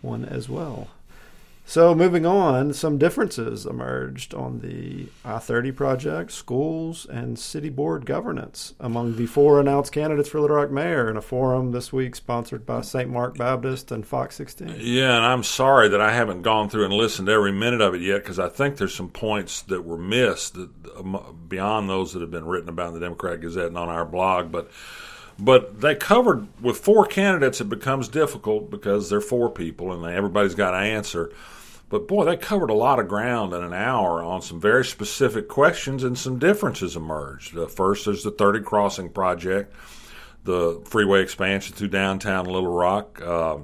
one 0.01 0.25
as 0.25 0.49
well. 0.49 0.89
So, 1.71 1.95
moving 1.95 2.27
on, 2.27 2.73
some 2.73 2.99
differences 2.99 3.65
emerged 3.65 4.35
on 4.35 4.59
the 4.59 5.07
I 5.25 5.39
30 5.39 5.71
project, 5.71 6.33
schools, 6.33 7.07
and 7.07 7.39
city 7.39 7.69
board 7.69 8.05
governance 8.07 8.75
among 8.81 9.15
the 9.15 9.27
four 9.27 9.61
announced 9.61 9.93
candidates 9.93 10.29
for 10.29 10.41
Little 10.41 10.57
Rock 10.57 10.73
mayor 10.73 11.09
in 11.09 11.17
a 11.17 11.23
forum 11.23 11.71
this 11.71 11.93
week 11.93 12.17
sponsored 12.17 12.67
by 12.67 12.81
St. 12.81 13.09
Mark 13.09 13.39
Baptist 13.39 13.93
and 13.93 14.05
Fox 14.05 14.35
16. 14.35 14.79
Yeah, 14.81 15.15
and 15.15 15.25
I'm 15.25 15.45
sorry 15.45 15.89
that 15.91 16.01
I 16.01 16.11
haven't 16.11 16.43
gone 16.43 16.69
through 16.69 16.87
and 16.87 16.93
listened 16.93 17.29
every 17.29 17.53
minute 17.53 17.81
of 17.81 17.95
it 17.95 18.01
yet 18.01 18.25
because 18.25 18.41
I 18.41 18.49
think 18.49 18.77
there's 18.77 18.97
some 18.97 19.11
points 19.11 19.63
that 19.63 19.83
were 19.83 19.97
missed 19.97 20.55
that, 20.55 20.71
um, 20.97 21.39
beyond 21.49 21.89
those 21.89 22.15
that 22.15 22.21
have 22.21 22.33
been 22.33 22.47
written 22.47 22.69
about 22.69 22.89
in 22.89 22.95
the 22.95 23.01
Democrat 23.01 23.41
Gazette 23.41 23.67
and 23.67 23.79
on 23.79 23.89
our 23.89 24.05
blog. 24.05 24.51
But 24.51 24.73
but 25.39 25.81
they 25.81 25.95
covered 25.95 26.49
with 26.61 26.79
four 26.79 27.07
candidates. 27.07 27.61
It 27.61 27.69
becomes 27.69 28.09
difficult 28.09 28.73
because 28.73 29.09
they're 29.09 29.21
four 29.21 29.49
people 29.49 29.93
and 29.93 30.05
they, 30.05 30.17
everybody's 30.17 30.57
got 30.57 30.73
to 30.73 30.79
answer. 30.79 31.31
But 31.91 32.07
boy, 32.07 32.25
they 32.25 32.37
covered 32.37 32.71
a 32.71 32.75
lot 32.75 33.01
of 33.01 33.09
ground 33.09 33.53
in 33.53 33.65
an 33.65 33.75
hour 33.75 34.23
on 34.23 34.43
some 34.43 34.61
very 34.61 34.85
specific 34.85 35.49
questions, 35.49 36.05
and 36.05 36.17
some 36.17 36.39
differences 36.39 36.95
emerged. 36.95 37.59
Uh, 37.59 37.67
first, 37.67 38.05
there's 38.07 38.23
the 38.23 38.31
30 38.31 38.61
Crossing 38.61 39.11
Project, 39.11 39.75
the 40.45 40.81
freeway 40.85 41.21
expansion 41.21 41.75
through 41.75 41.89
downtown 41.89 42.47
Little 42.47 42.73
Rock. 42.73 43.21
Uh, 43.21 43.59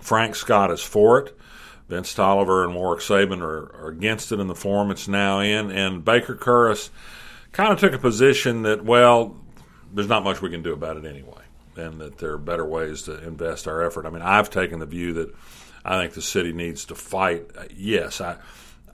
Frank 0.00 0.34
Scott 0.34 0.70
is 0.70 0.82
for 0.82 1.18
it. 1.18 1.38
Vince 1.86 2.14
Tolliver 2.14 2.64
and 2.64 2.74
Warwick 2.74 3.00
Saban 3.00 3.42
are, 3.42 3.76
are, 3.76 3.88
against 3.88 4.32
it 4.32 4.40
in 4.40 4.46
the 4.46 4.54
form 4.54 4.90
it's 4.90 5.06
now 5.06 5.40
in. 5.40 5.70
And 5.70 6.02
Baker 6.02 6.34
Kurrus 6.34 6.88
kind 7.52 7.74
of 7.74 7.78
took 7.78 7.92
a 7.92 7.98
position 7.98 8.62
that, 8.62 8.86
well, 8.86 9.36
there's 9.92 10.08
not 10.08 10.24
much 10.24 10.40
we 10.40 10.48
can 10.48 10.62
do 10.62 10.72
about 10.72 10.96
it 10.96 11.04
anyway, 11.04 11.42
and 11.76 12.00
that 12.00 12.16
there 12.16 12.32
are 12.32 12.38
better 12.38 12.64
ways 12.64 13.02
to 13.02 13.22
invest 13.22 13.68
our 13.68 13.82
effort. 13.82 14.06
I 14.06 14.10
mean, 14.10 14.22
I've 14.22 14.48
taken 14.48 14.78
the 14.78 14.86
view 14.86 15.12
that 15.12 15.34
I 15.84 16.00
think 16.00 16.14
the 16.14 16.22
city 16.22 16.52
needs 16.52 16.84
to 16.86 16.94
fight. 16.94 17.50
Uh, 17.56 17.64
yes, 17.74 18.20
I, 18.20 18.36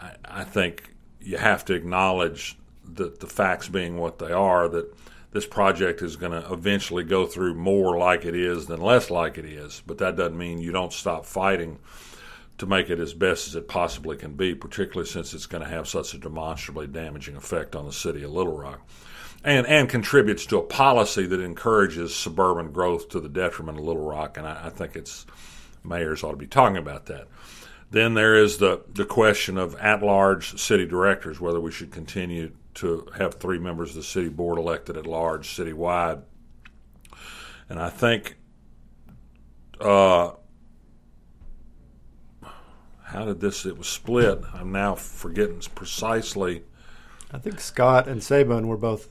I, 0.01 0.13
I 0.25 0.45
think 0.45 0.95
you 1.21 1.37
have 1.37 1.65
to 1.67 1.75
acknowledge 1.75 2.57
that 2.95 3.21
the 3.21 3.27
facts 3.27 3.69
being 3.69 3.99
what 3.99 4.19
they 4.19 4.33
are, 4.33 4.69
that 4.69 4.93
this 5.33 5.47
project 5.47 6.03
is 6.03 6.17
going 6.17 6.33
to 6.33 6.53
eventually 6.53 7.05
go 7.05 7.27
through 7.27 7.55
more 7.55 7.97
like 7.97 8.25
it 8.25 8.35
is 8.35 8.67
than 8.67 8.81
less 8.81 9.11
like 9.11 9.39
it 9.39 9.45
is. 9.45 9.83
But 9.87 9.99
that 9.99 10.17
doesn't 10.17 10.37
mean 10.37 10.59
you 10.59 10.73
don't 10.73 10.93
stop 10.93 11.25
fighting 11.25 11.79
to 12.59 12.67
make 12.67 12.91
it 12.91 12.99
as 12.99 13.15
best 13.15 13.49
as 13.49 13.55
it 13.55 13.69
possibly 13.69 14.17
can 14.17 14.35
be, 14.35 14.55
particularly 14.55 15.09
since 15.09 15.33
it's 15.33 15.47
going 15.47 15.63
to 15.63 15.71
have 15.71 15.89
such 15.89 16.13
a 16.15 16.19
demonstrably 16.19 16.87
damaging 16.87 17.37
effect 17.37 17.77
on 17.77 17.87
the 17.87 17.93
city 17.93 18.23
of 18.23 18.33
Little 18.33 18.57
Rock. 18.57 18.87
And, 19.43 19.67
and 19.67 19.89
contributes 19.89 20.45
to 20.47 20.59
a 20.59 20.63
policy 20.63 21.25
that 21.27 21.41
encourages 21.41 22.15
suburban 22.15 22.73
growth 22.73 23.09
to 23.11 23.21
the 23.21 23.29
detriment 23.31 23.79
of 23.79 23.85
Little 23.85 24.05
Rock. 24.05 24.37
And 24.37 24.47
I, 24.47 24.67
I 24.67 24.69
think 24.69 24.97
it's 24.97 25.25
mayors 25.85 26.23
ought 26.23 26.33
to 26.33 26.37
be 26.37 26.47
talking 26.47 26.77
about 26.77 27.07
that. 27.07 27.29
Then 27.91 28.15
there 28.15 28.37
is 28.37 28.59
the, 28.59 28.83
the 28.93 29.05
question 29.05 29.59
of 29.59 29.75
at 29.77 30.03
large 30.03 30.61
city 30.61 30.87
directors, 30.87 31.41
whether 31.41 31.61
we 31.61 31.73
should 31.73 31.91
continue 31.91 32.53
to 32.75 33.09
have 33.17 33.35
three 33.35 33.59
members 33.59 33.91
of 33.91 33.97
the 33.97 34.03
city 34.03 34.29
board 34.29 34.59
elected 34.59 34.97
at 34.97 35.07
large 35.07 35.49
citywide. 35.49 36.23
And 37.69 37.81
I 37.81 37.91
think, 37.91 38.37
uh, 39.81 40.33
how 43.03 43.25
did 43.25 43.41
this, 43.41 43.67
it 43.67 43.77
was 43.77 43.89
split. 43.89 44.41
I'm 44.55 44.71
now 44.71 44.95
forgetting 44.95 45.61
precisely. 45.75 46.63
I 47.33 47.39
think 47.39 47.61
Scott 47.61 48.07
and 48.07 48.21
Saban 48.21 48.67
were 48.67 48.77
both 48.77 49.09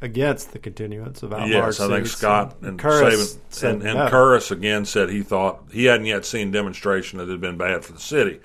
against 0.00 0.52
the 0.52 0.58
continuance 0.58 1.22
of 1.22 1.32
at 1.32 1.48
yes, 1.48 1.80
I 1.80 1.88
think 1.88 2.06
Scott 2.06 2.56
and, 2.60 2.68
and 2.68 2.80
Kurrus 2.80 3.38
and, 3.62 3.82
and, 3.82 3.98
and 3.98 4.10
Kurrus 4.10 4.50
again 4.50 4.84
said 4.84 5.08
he 5.08 5.22
thought 5.22 5.64
he 5.72 5.86
hadn't 5.86 6.06
yet 6.06 6.24
seen 6.24 6.50
demonstration 6.50 7.18
that 7.18 7.28
it 7.28 7.32
had 7.32 7.40
been 7.40 7.56
bad 7.56 7.84
for 7.84 7.92
the 7.92 8.00
city. 8.00 8.40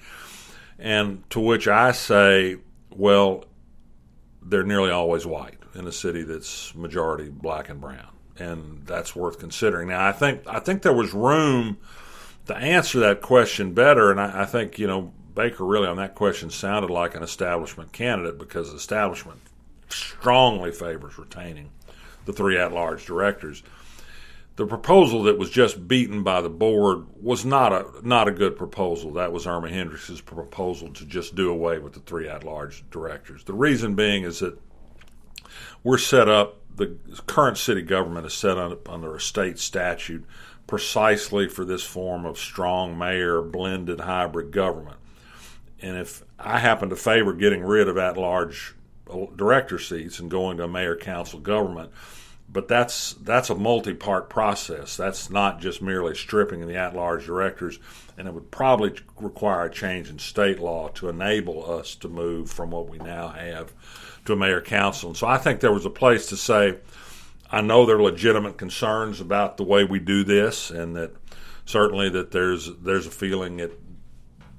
And 0.78 1.30
to 1.32 1.42
which 1.42 1.68
I 1.68 1.92
say, 1.92 2.58
well, 2.90 3.44
they're 4.42 4.64
nearly 4.64 4.92
always 4.92 5.26
white 5.26 5.58
in 5.76 5.86
a 5.88 5.92
city 5.92 6.24
that's 6.24 6.74
majority 6.74 7.30
black 7.30 7.70
and 7.70 7.82
brown, 7.82 8.12
and 8.38 8.86
that's 8.86 9.16
worth 9.16 9.40
considering. 9.40 9.90
Now, 9.90 10.06
I 10.06 10.14
think 10.14 10.42
I 10.48 10.60
think 10.60 10.82
there 10.82 10.94
was 10.94 11.14
room 11.14 11.78
to 12.48 12.56
answer 12.56 13.00
that 13.02 13.22
question 13.22 13.74
better, 13.74 14.10
and 14.10 14.22
I, 14.22 14.44
I 14.44 14.46
think 14.46 14.80
you 14.80 14.88
know 14.88 15.14
Baker 15.36 15.66
really 15.66 15.88
on 15.88 15.98
that 15.98 16.16
question 16.16 16.50
sounded 16.50 16.90
like 16.90 17.14
an 17.16 17.24
establishment 17.24 17.92
candidate 17.92 18.38
because 18.38 18.74
establishment 18.74 19.40
strongly 19.90 20.72
favors 20.72 21.18
retaining 21.18 21.72
the 22.26 22.34
three 22.34 22.58
at-large 22.58 23.06
directors. 23.06 23.64
The 24.56 24.66
proposal 24.66 25.24
that 25.24 25.38
was 25.38 25.50
just 25.50 25.88
beaten 25.88 26.22
by 26.22 26.42
the 26.42 26.50
board 26.50 27.06
was 27.22 27.46
not 27.46 27.72
a 27.72 27.86
not 28.04 28.28
a 28.28 28.32
good 28.32 28.58
proposal. 28.58 29.14
That 29.14 29.32
was 29.32 29.48
Erma 29.48 29.70
Hendrix's 29.70 30.20
proposal 30.20 30.90
to 30.94 31.06
just 31.06 31.34
do 31.34 31.50
away 31.50 31.80
with 31.80 31.94
the 31.94 32.02
three 32.02 32.28
at-large 32.28 32.84
directors. 32.92 33.46
The 33.46 33.54
reason 33.54 33.96
being 33.96 34.24
is 34.24 34.40
that 34.40 34.60
we're 35.84 35.98
set 35.98 36.28
up. 36.28 36.58
The 36.76 36.98
current 37.26 37.58
city 37.58 37.82
government 37.82 38.26
is 38.26 38.34
set 38.34 38.58
up 38.58 38.90
under 38.90 39.16
a 39.16 39.22
state 39.22 39.60
statute 39.60 40.26
precisely 40.68 41.48
for 41.48 41.66
this 41.66 41.84
form 41.84 42.26
of 42.26 42.38
strong 42.38 42.98
mayor 42.98 43.42
blended 43.42 44.02
hybrid 44.02 44.52
government. 44.52 44.98
And 45.82 45.98
if 45.98 46.24
I 46.38 46.60
happen 46.60 46.90
to 46.90 46.96
favor 46.96 47.34
getting 47.34 47.64
rid 47.64 47.88
of 47.88 47.98
at-large 47.98 48.76
director 49.36 49.80
seats 49.80 50.20
and 50.20 50.30
going 50.30 50.58
to 50.58 50.64
a 50.64 50.68
mayor 50.68 50.96
council 50.96 51.40
government. 51.40 51.92
But 52.52 52.68
that's 52.68 53.14
that's 53.14 53.52
a 53.52 53.56
multi-part 53.56 54.28
process. 54.28 54.98
That's 54.98 55.30
not 55.30 55.62
just 55.62 55.84
merely 55.84 56.16
stripping 56.16 56.66
the 56.66 56.78
at-large 56.78 57.28
directors, 57.28 57.78
and 58.18 58.28
it 58.28 58.34
would 58.34 58.50
probably 58.50 58.96
require 59.18 59.66
a 59.66 59.72
change 59.72 60.10
in 60.10 60.18
state 60.18 60.60
law 60.60 60.88
to 60.90 61.10
enable 61.10 61.72
us 61.72 61.94
to 61.98 62.10
move 62.10 62.50
from 62.50 62.72
what 62.72 62.90
we 62.90 62.98
now 62.98 63.28
have 63.28 63.72
to 64.26 64.34
a 64.34 64.36
mayor 64.36 64.62
council. 64.62 65.10
And 65.10 65.18
so 65.18 65.28
I 65.28 65.38
think 65.38 65.60
there 65.60 65.72
was 65.72 65.86
a 65.86 65.92
place 65.92 66.26
to 66.30 66.38
say, 66.38 66.80
I 67.52 67.62
know 67.62 67.86
there 67.86 67.98
are 67.98 68.02
legitimate 68.02 68.58
concerns 68.58 69.22
about 69.22 69.58
the 69.58 69.64
way 69.64 69.84
we 69.84 70.00
do 70.00 70.24
this, 70.24 70.72
and 70.72 70.96
that 70.96 71.12
certainly 71.66 72.10
that 72.10 72.32
there's 72.32 72.68
there's 72.78 73.06
a 73.06 73.12
feeling 73.12 73.58
that 73.58 73.80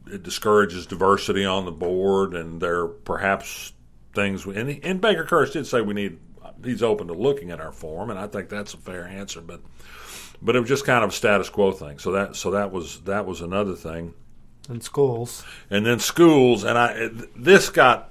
it 0.06 0.22
discourages 0.22 0.86
diversity 0.86 1.44
on 1.44 1.64
the 1.64 1.72
board, 1.72 2.34
and 2.34 2.60
there 2.60 2.86
perhaps 2.86 3.72
things. 4.14 4.44
And, 4.46 4.80
and 4.82 5.00
Baker 5.00 5.24
Kurrus 5.24 5.52
did 5.52 5.66
say 5.66 5.80
we 5.80 5.94
need. 5.94 6.18
He's 6.62 6.82
open 6.82 7.06
to 7.06 7.14
looking 7.14 7.50
at 7.50 7.60
our 7.60 7.72
form, 7.72 8.10
and 8.10 8.18
I 8.18 8.26
think 8.26 8.48
that's 8.48 8.74
a 8.74 8.76
fair 8.76 9.06
answer. 9.06 9.40
But 9.40 9.60
but 10.42 10.56
it 10.56 10.60
was 10.60 10.68
just 10.68 10.84
kind 10.84 11.04
of 11.04 11.10
a 11.10 11.12
status 11.12 11.48
quo 11.48 11.72
thing. 11.72 11.98
So 11.98 12.12
that 12.12 12.36
so 12.36 12.50
that 12.50 12.70
was 12.70 13.00
that 13.02 13.26
was 13.26 13.40
another 13.40 13.74
thing. 13.74 14.14
And 14.68 14.82
schools. 14.82 15.44
And 15.70 15.86
then 15.86 15.98
schools, 15.98 16.64
and 16.64 16.76
I 16.76 17.10
this 17.36 17.70
got 17.70 18.09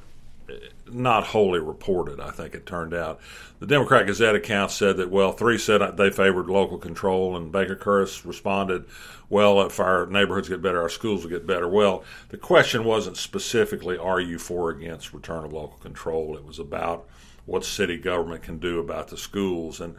not 0.93 1.27
wholly 1.27 1.59
reported. 1.59 2.19
I 2.19 2.31
think 2.31 2.53
it 2.53 2.65
turned 2.65 2.93
out 2.93 3.19
the 3.59 3.67
Democrat 3.67 4.07
Gazette 4.07 4.35
account 4.35 4.71
said 4.71 4.97
that 4.97 5.09
well, 5.09 5.31
three 5.31 5.57
said 5.57 5.81
they 5.97 6.09
favored 6.09 6.47
local 6.47 6.77
control, 6.77 7.35
and 7.35 7.51
Baker 7.51 7.75
Kurrus 7.75 8.25
responded, 8.25 8.85
well, 9.29 9.61
if 9.61 9.79
our 9.79 10.05
neighborhoods 10.07 10.49
get 10.49 10.61
better, 10.61 10.81
our 10.81 10.89
schools 10.89 11.23
will 11.23 11.29
get 11.29 11.45
better. 11.45 11.67
Well, 11.67 12.03
the 12.29 12.37
question 12.37 12.83
wasn't 12.83 13.17
specifically, 13.17 13.97
are 13.97 14.19
you 14.19 14.39
for 14.39 14.67
or 14.67 14.69
against 14.71 15.13
return 15.13 15.45
of 15.45 15.53
local 15.53 15.77
control? 15.77 16.35
It 16.35 16.45
was 16.45 16.59
about 16.59 17.07
what 17.45 17.63
city 17.65 17.97
government 17.97 18.43
can 18.43 18.57
do 18.59 18.79
about 18.79 19.09
the 19.09 19.17
schools. 19.17 19.79
And 19.79 19.95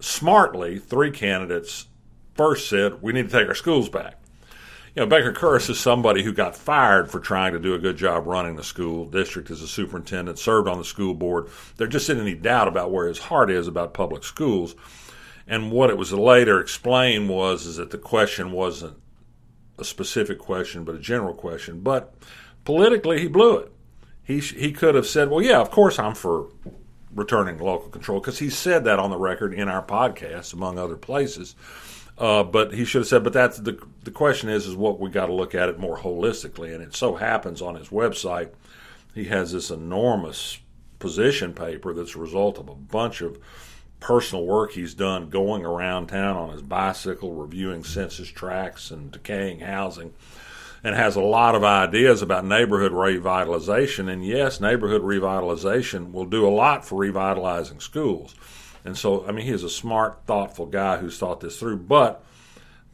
smartly, 0.00 0.78
three 0.78 1.10
candidates 1.10 1.86
first 2.34 2.68
said, 2.68 3.02
we 3.02 3.12
need 3.12 3.30
to 3.30 3.38
take 3.38 3.48
our 3.48 3.54
schools 3.54 3.88
back. 3.88 4.18
You 4.96 5.02
know, 5.02 5.08
Baker 5.08 5.34
Kurrus 5.34 5.68
is 5.68 5.78
somebody 5.78 6.22
who 6.22 6.32
got 6.32 6.56
fired 6.56 7.10
for 7.10 7.20
trying 7.20 7.52
to 7.52 7.58
do 7.58 7.74
a 7.74 7.78
good 7.78 7.98
job 7.98 8.26
running 8.26 8.56
the 8.56 8.64
school 8.64 9.04
district 9.04 9.50
as 9.50 9.60
a 9.60 9.68
superintendent, 9.68 10.38
served 10.38 10.68
on 10.68 10.78
the 10.78 10.86
school 10.86 11.12
board. 11.12 11.50
There 11.76 11.86
just 11.86 12.08
isn't 12.08 12.22
any 12.22 12.34
doubt 12.34 12.66
about 12.66 12.90
where 12.90 13.06
his 13.06 13.18
heart 13.18 13.50
is 13.50 13.68
about 13.68 13.92
public 13.92 14.24
schools. 14.24 14.74
And 15.46 15.70
what 15.70 15.90
it 15.90 15.98
was 15.98 16.14
later 16.14 16.58
explained 16.58 17.28
was 17.28 17.66
is 17.66 17.76
that 17.76 17.90
the 17.90 17.98
question 17.98 18.52
wasn't 18.52 18.96
a 19.78 19.84
specific 19.84 20.38
question, 20.38 20.84
but 20.84 20.94
a 20.94 20.98
general 20.98 21.34
question. 21.34 21.80
But 21.80 22.14
politically, 22.64 23.20
he 23.20 23.28
blew 23.28 23.58
it. 23.58 23.72
He 24.24 24.40
he 24.40 24.72
could 24.72 24.94
have 24.94 25.06
said, 25.06 25.28
"Well, 25.28 25.42
yeah, 25.42 25.60
of 25.60 25.70
course 25.70 25.98
I'm 25.98 26.14
for 26.14 26.46
returning 27.14 27.58
local 27.58 27.90
control," 27.90 28.18
because 28.18 28.38
he 28.38 28.48
said 28.48 28.84
that 28.84 28.98
on 28.98 29.10
the 29.10 29.18
record 29.18 29.52
in 29.52 29.68
our 29.68 29.82
podcast, 29.82 30.54
among 30.54 30.78
other 30.78 30.96
places. 30.96 31.54
Uh, 32.18 32.42
but 32.42 32.72
he 32.72 32.84
should 32.84 33.00
have 33.00 33.08
said, 33.08 33.24
"But 33.24 33.34
that's 33.34 33.58
the 33.58 33.78
the 34.04 34.10
question 34.10 34.48
is 34.48 34.66
is 34.66 34.74
what 34.74 34.98
we 34.98 35.10
got 35.10 35.26
to 35.26 35.34
look 35.34 35.54
at 35.54 35.68
it 35.68 35.78
more 35.78 35.98
holistically." 35.98 36.74
And 36.74 36.82
it 36.82 36.94
so 36.94 37.16
happens 37.16 37.60
on 37.60 37.74
his 37.74 37.88
website, 37.88 38.50
he 39.14 39.24
has 39.24 39.52
this 39.52 39.70
enormous 39.70 40.58
position 40.98 41.52
paper 41.52 41.92
that's 41.92 42.14
a 42.14 42.18
result 42.18 42.58
of 42.58 42.68
a 42.68 42.74
bunch 42.74 43.20
of 43.20 43.38
personal 44.00 44.44
work 44.44 44.72
he's 44.72 44.94
done 44.94 45.28
going 45.28 45.64
around 45.64 46.06
town 46.08 46.36
on 46.36 46.50
his 46.50 46.62
bicycle, 46.62 47.34
reviewing 47.34 47.82
census 47.82 48.28
tracts 48.28 48.90
and 48.90 49.10
decaying 49.10 49.60
housing, 49.60 50.12
and 50.84 50.94
has 50.94 51.16
a 51.16 51.20
lot 51.20 51.54
of 51.54 51.64
ideas 51.64 52.22
about 52.22 52.44
neighborhood 52.44 52.92
revitalization. 52.92 54.10
And 54.10 54.24
yes, 54.24 54.60
neighborhood 54.60 55.02
revitalization 55.02 56.12
will 56.12 56.26
do 56.26 56.46
a 56.46 56.50
lot 56.50 56.84
for 56.84 56.96
revitalizing 56.96 57.80
schools. 57.80 58.34
And 58.86 58.96
so, 58.96 59.26
I 59.26 59.32
mean, 59.32 59.44
he's 59.44 59.64
a 59.64 59.68
smart, 59.68 60.20
thoughtful 60.26 60.66
guy 60.66 60.98
who's 60.98 61.18
thought 61.18 61.40
this 61.40 61.58
through, 61.58 61.78
but 61.78 62.24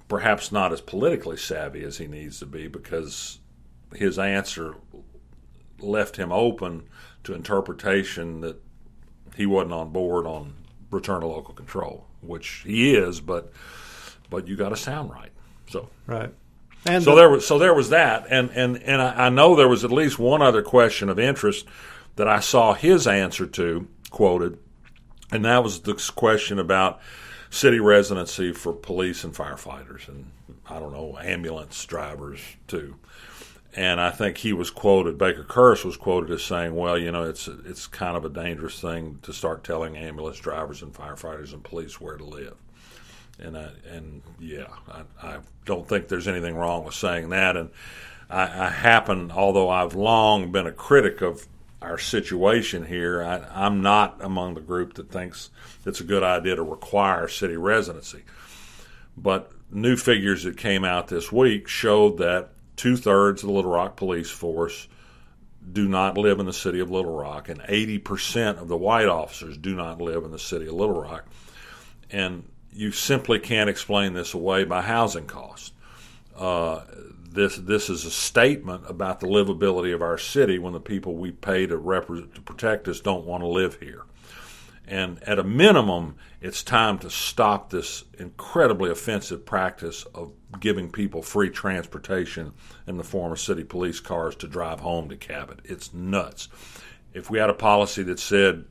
perhaps 0.08 0.50
not 0.50 0.72
as 0.72 0.80
politically 0.80 1.36
savvy 1.36 1.84
as 1.84 1.98
he 1.98 2.06
needs 2.06 2.38
to 2.38 2.46
be 2.46 2.66
because 2.66 3.40
his 3.94 4.18
answer 4.18 4.74
left 5.80 6.16
him 6.16 6.32
open 6.32 6.84
to 7.24 7.34
interpretation 7.34 8.40
that 8.40 8.56
he 9.36 9.44
wasn't 9.44 9.74
on 9.74 9.90
board 9.90 10.26
on 10.26 10.54
return 10.90 11.20
to 11.20 11.26
local 11.26 11.52
control, 11.52 12.06
which 12.22 12.62
he 12.64 12.94
is, 12.94 13.20
but 13.20 13.52
but 14.30 14.48
you 14.48 14.56
got 14.56 14.70
to 14.70 14.76
sound 14.76 15.10
right. 15.10 15.30
So 15.68 15.90
right. 16.06 16.32
And 16.86 17.04
so 17.04 17.10
the, 17.10 17.16
there 17.16 17.30
was 17.30 17.46
so 17.46 17.58
there 17.58 17.74
was 17.74 17.90
that, 17.90 18.26
and 18.30 18.50
and 18.50 18.82
and 18.82 19.02
I, 19.02 19.26
I 19.26 19.28
know 19.28 19.54
there 19.54 19.68
was 19.68 19.84
at 19.84 19.92
least 19.92 20.18
one 20.18 20.40
other 20.40 20.62
question 20.62 21.10
of 21.10 21.18
interest 21.18 21.66
that 22.16 22.28
I 22.28 22.40
saw 22.40 22.72
his 22.72 23.06
answer 23.06 23.46
to 23.46 23.88
quoted, 24.10 24.58
and 25.32 25.44
that 25.44 25.64
was 25.64 25.80
this 25.80 26.10
question 26.10 26.58
about 26.58 27.00
city 27.50 27.80
residency 27.80 28.52
for 28.52 28.72
police 28.72 29.24
and 29.24 29.34
firefighters, 29.34 30.08
and 30.08 30.30
I 30.68 30.78
don't 30.78 30.92
know 30.92 31.18
ambulance 31.18 31.84
drivers 31.84 32.40
too 32.66 32.96
and 33.74 34.00
I 34.00 34.10
think 34.10 34.38
he 34.38 34.52
was 34.52 34.70
quoted. 34.70 35.16
Baker 35.16 35.44
Kurrus 35.44 35.84
was 35.84 35.96
quoted 35.96 36.30
as 36.30 36.42
saying, 36.42 36.74
"Well, 36.74 36.98
you 36.98 37.10
know, 37.10 37.24
it's 37.24 37.48
it's 37.48 37.86
kind 37.86 38.16
of 38.16 38.24
a 38.24 38.28
dangerous 38.28 38.80
thing 38.80 39.18
to 39.22 39.32
start 39.32 39.64
telling 39.64 39.96
ambulance 39.96 40.38
drivers 40.38 40.82
and 40.82 40.92
firefighters 40.92 41.52
and 41.52 41.64
police 41.64 42.00
where 42.00 42.16
to 42.16 42.24
live." 42.24 42.54
And 43.38 43.56
I, 43.56 43.70
and 43.90 44.22
yeah, 44.38 44.68
I, 44.90 45.26
I 45.26 45.38
don't 45.64 45.88
think 45.88 46.08
there's 46.08 46.28
anything 46.28 46.54
wrong 46.54 46.84
with 46.84 46.94
saying 46.94 47.30
that. 47.30 47.56
And 47.56 47.70
I, 48.28 48.66
I 48.66 48.68
happen, 48.68 49.30
although 49.32 49.70
I've 49.70 49.94
long 49.94 50.52
been 50.52 50.66
a 50.66 50.72
critic 50.72 51.22
of 51.22 51.46
our 51.82 51.98
situation 51.98 52.86
here, 52.86 53.22
I, 53.22 53.66
I'm 53.66 53.82
not 53.82 54.18
among 54.20 54.54
the 54.54 54.60
group 54.60 54.94
that 54.94 55.10
thinks 55.10 55.50
it's 55.84 56.00
a 56.00 56.04
good 56.04 56.22
idea 56.22 56.56
to 56.56 56.62
require 56.62 57.28
city 57.28 57.56
residency. 57.56 58.22
But 59.16 59.52
new 59.70 59.96
figures 59.96 60.44
that 60.44 60.56
came 60.56 60.84
out 60.84 61.08
this 61.08 61.30
week 61.30 61.68
showed 61.68 62.18
that 62.18 62.50
two 62.76 62.96
thirds 62.96 63.42
of 63.42 63.48
the 63.48 63.54
Little 63.54 63.72
Rock 63.72 63.96
police 63.96 64.30
force 64.30 64.88
do 65.70 65.88
not 65.88 66.18
live 66.18 66.40
in 66.40 66.46
the 66.46 66.52
city 66.52 66.80
of 66.80 66.90
Little 66.90 67.14
Rock, 67.14 67.48
and 67.48 67.60
80% 67.60 68.60
of 68.60 68.68
the 68.68 68.76
white 68.76 69.06
officers 69.06 69.56
do 69.56 69.74
not 69.74 70.00
live 70.00 70.24
in 70.24 70.30
the 70.30 70.38
city 70.38 70.66
of 70.66 70.74
Little 70.74 71.00
Rock. 71.00 71.24
And 72.10 72.44
you 72.72 72.90
simply 72.90 73.38
can't 73.38 73.70
explain 73.70 74.14
this 74.14 74.34
away 74.34 74.64
by 74.64 74.82
housing 74.82 75.26
costs. 75.26 75.72
Uh, 76.36 76.80
this 77.32 77.56
this 77.56 77.90
is 77.90 78.04
a 78.04 78.10
statement 78.10 78.84
about 78.88 79.20
the 79.20 79.26
livability 79.26 79.94
of 79.94 80.02
our 80.02 80.18
city 80.18 80.58
when 80.58 80.72
the 80.72 80.80
people 80.80 81.14
we 81.14 81.30
pay 81.30 81.66
to, 81.66 81.76
to 81.76 82.40
protect 82.44 82.88
us 82.88 83.00
don't 83.00 83.26
want 83.26 83.42
to 83.42 83.48
live 83.48 83.78
here. 83.80 84.04
And 84.86 85.22
at 85.22 85.38
a 85.38 85.44
minimum, 85.44 86.16
it's 86.40 86.62
time 86.62 86.98
to 86.98 87.10
stop 87.10 87.70
this 87.70 88.04
incredibly 88.18 88.90
offensive 88.90 89.46
practice 89.46 90.04
of 90.14 90.32
giving 90.58 90.90
people 90.90 91.22
free 91.22 91.50
transportation 91.50 92.52
in 92.86 92.96
the 92.96 93.04
form 93.04 93.32
of 93.32 93.40
city 93.40 93.64
police 93.64 94.00
cars 94.00 94.34
to 94.36 94.48
drive 94.48 94.80
home 94.80 95.08
to 95.08 95.16
Cabot. 95.16 95.60
It's 95.64 95.94
nuts. 95.94 96.48
If 97.14 97.30
we 97.30 97.38
had 97.38 97.50
a 97.50 97.54
policy 97.54 98.02
that 98.04 98.18
said 98.18 98.64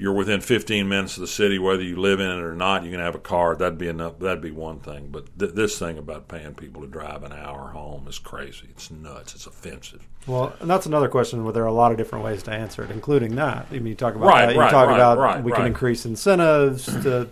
you're 0.00 0.12
within 0.12 0.40
15 0.40 0.88
minutes 0.88 1.16
of 1.16 1.22
the 1.22 1.26
city, 1.26 1.58
whether 1.58 1.82
you 1.82 1.96
live 1.96 2.20
in 2.20 2.30
it 2.30 2.40
or 2.40 2.54
not, 2.54 2.84
you 2.84 2.90
can 2.92 3.00
have 3.00 3.16
a 3.16 3.18
car. 3.18 3.56
That'd 3.56 3.78
be 3.78 3.88
enough. 3.88 4.20
That'd 4.20 4.40
be 4.40 4.52
one 4.52 4.78
thing. 4.78 5.08
But 5.10 5.36
th- 5.36 5.54
this 5.54 5.76
thing 5.76 5.98
about 5.98 6.28
paying 6.28 6.54
people 6.54 6.82
to 6.82 6.86
drive 6.86 7.24
an 7.24 7.32
hour 7.32 7.70
home 7.70 8.06
is 8.06 8.20
crazy. 8.20 8.68
It's 8.70 8.92
nuts. 8.92 9.34
It's 9.34 9.46
offensive. 9.48 10.06
Well, 10.28 10.54
and 10.60 10.70
that's 10.70 10.86
another 10.86 11.08
question 11.08 11.42
where 11.42 11.52
there 11.52 11.64
are 11.64 11.66
a 11.66 11.72
lot 11.72 11.90
of 11.90 11.98
different 11.98 12.24
ways 12.24 12.44
to 12.44 12.52
answer 12.52 12.84
it, 12.84 12.92
including 12.92 13.34
that. 13.36 13.66
I 13.70 13.74
mean, 13.74 13.86
you 13.86 13.94
talk 13.96 14.14
about 14.14 14.28
Right, 14.28 14.46
that. 14.46 14.54
You 14.54 14.60
right, 14.60 14.70
talk 14.70 14.86
right, 14.86 14.94
about 14.94 15.18
right, 15.18 15.42
we 15.42 15.50
can 15.50 15.66
increase 15.66 16.06
incentives 16.06 16.86
to. 16.86 17.28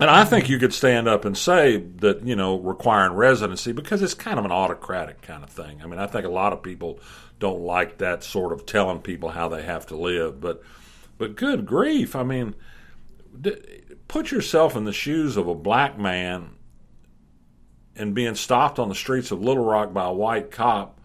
And 0.00 0.10
I 0.10 0.24
think 0.24 0.48
you 0.48 0.58
could 0.58 0.74
stand 0.74 1.06
up 1.06 1.24
and 1.24 1.38
say 1.38 1.76
that, 1.76 2.26
you 2.26 2.34
know, 2.34 2.58
requiring 2.58 3.12
residency 3.12 3.70
because 3.70 4.02
it's 4.02 4.14
kind 4.14 4.40
of 4.40 4.44
an 4.44 4.50
autocratic 4.50 5.22
kind 5.22 5.44
of 5.44 5.50
thing. 5.50 5.80
I 5.84 5.86
mean, 5.86 6.00
I 6.00 6.08
think 6.08 6.24
a 6.24 6.30
lot 6.30 6.52
of 6.52 6.64
people 6.64 6.98
don't 7.38 7.60
like 7.60 7.98
that 7.98 8.24
sort 8.24 8.52
of 8.52 8.66
telling 8.66 9.00
people 9.00 9.28
how 9.28 9.48
they 9.48 9.62
have 9.62 9.86
to 9.86 9.96
live, 9.96 10.40
but 10.40 10.62
but 11.18 11.36
good 11.36 11.66
grief, 11.66 12.16
I 12.16 12.22
mean, 12.22 12.54
put 14.08 14.30
yourself 14.30 14.76
in 14.76 14.84
the 14.84 14.92
shoes 14.92 15.36
of 15.36 15.48
a 15.48 15.54
black 15.54 15.98
man 15.98 16.50
and 17.94 18.14
being 18.14 18.34
stopped 18.34 18.78
on 18.78 18.88
the 18.88 18.94
streets 18.94 19.30
of 19.30 19.42
Little 19.42 19.64
Rock 19.64 19.92
by 19.92 20.06
a 20.06 20.12
white 20.12 20.50
cop 20.50 20.98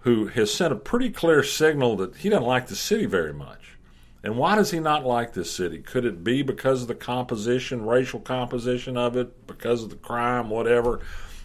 who 0.00 0.28
has 0.28 0.52
sent 0.52 0.72
a 0.72 0.76
pretty 0.76 1.10
clear 1.10 1.42
signal 1.42 1.96
that 1.96 2.16
he 2.16 2.28
doesn't 2.28 2.46
like 2.46 2.68
the 2.68 2.76
city 2.76 3.06
very 3.06 3.32
much. 3.32 3.76
And 4.22 4.36
why 4.36 4.54
does 4.54 4.70
he 4.70 4.80
not 4.80 5.06
like 5.06 5.32
this 5.32 5.50
city? 5.50 5.78
Could 5.78 6.04
it 6.04 6.22
be 6.22 6.42
because 6.42 6.82
of 6.82 6.88
the 6.88 6.94
composition, 6.94 7.86
racial 7.86 8.20
composition 8.20 8.96
of 8.96 9.16
it, 9.16 9.46
because 9.46 9.82
of 9.82 9.90
the 9.90 9.96
crime, 9.96 10.50
whatever? 10.50 11.00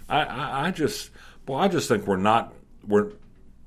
I, 0.09 0.23
I, 0.23 0.67
I 0.67 0.71
just, 0.71 1.09
well, 1.47 1.59
I 1.59 1.69
just 1.69 1.87
think 1.87 2.05
we're 2.05 2.17
not 2.17 2.53
we're 2.85 3.11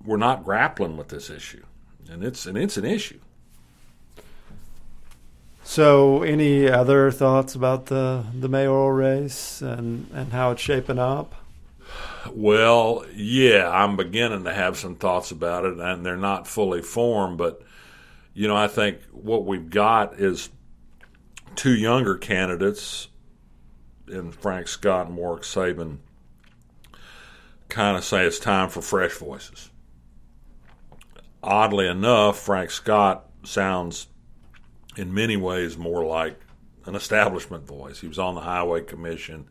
we're 0.05 0.17
not 0.17 0.45
grappling 0.45 0.97
with 0.97 1.09
this 1.09 1.31
issue, 1.31 1.65
and 2.11 2.23
it's 2.23 2.47
and 2.47 2.57
it's 2.57 2.77
an 2.77 2.85
issue. 2.85 3.21
So, 5.69 6.23
any 6.23 6.67
other 6.67 7.11
thoughts 7.11 7.55
about 7.55 7.87
the 7.87 8.25
the 8.33 8.49
mayoral 8.49 8.91
race 8.91 9.61
and 9.61 10.11
and 10.15 10.33
how 10.33 10.53
it's 10.53 10.63
shaping 10.63 10.99
up? 10.99 11.35
Well, 12.33 13.05
yeah, 13.15 13.69
I'm 13.71 13.95
beginning 13.95 14.45
to 14.45 14.55
have 14.55 14.79
some 14.79 14.95
thoughts 14.95 15.31
about 15.31 15.67
it, 15.67 15.79
and 15.79 16.07
they're 16.07 16.17
not 16.17 16.47
fully 16.47 16.81
formed. 16.81 17.37
But 17.37 17.61
you 18.33 18.49
know, 18.49 18.57
I 18.57 18.67
think 18.67 19.03
what 19.13 19.45
we've 19.45 19.69
got 19.69 20.19
is 20.19 20.49
two 21.55 21.75
younger 21.75 22.17
candidates 22.17 23.09
in 24.11 24.33
Frank 24.33 24.69
Scott 24.69 25.09
and 25.09 25.19
Warwick 25.19 25.43
Saban. 25.43 25.99
Kind 27.69 27.99
of 27.99 28.05
say 28.05 28.25
it's 28.25 28.39
time 28.39 28.71
for 28.71 28.81
fresh 28.81 29.13
voices. 29.13 29.69
Oddly 31.43 31.87
enough, 31.87 32.39
Frank 32.39 32.71
Scott 32.71 33.27
sounds 33.45 34.07
in 34.99 35.15
many 35.15 35.37
ways 35.37 35.79
more 35.79 36.05
like 36.05 36.39
an 36.85 36.95
establishment 36.95 37.67
voice. 37.67 38.01
He 38.01 38.09
was 38.09 38.19
on 38.19 38.35
the 38.35 38.41
Highway 38.41 38.83
Commission. 38.83 39.49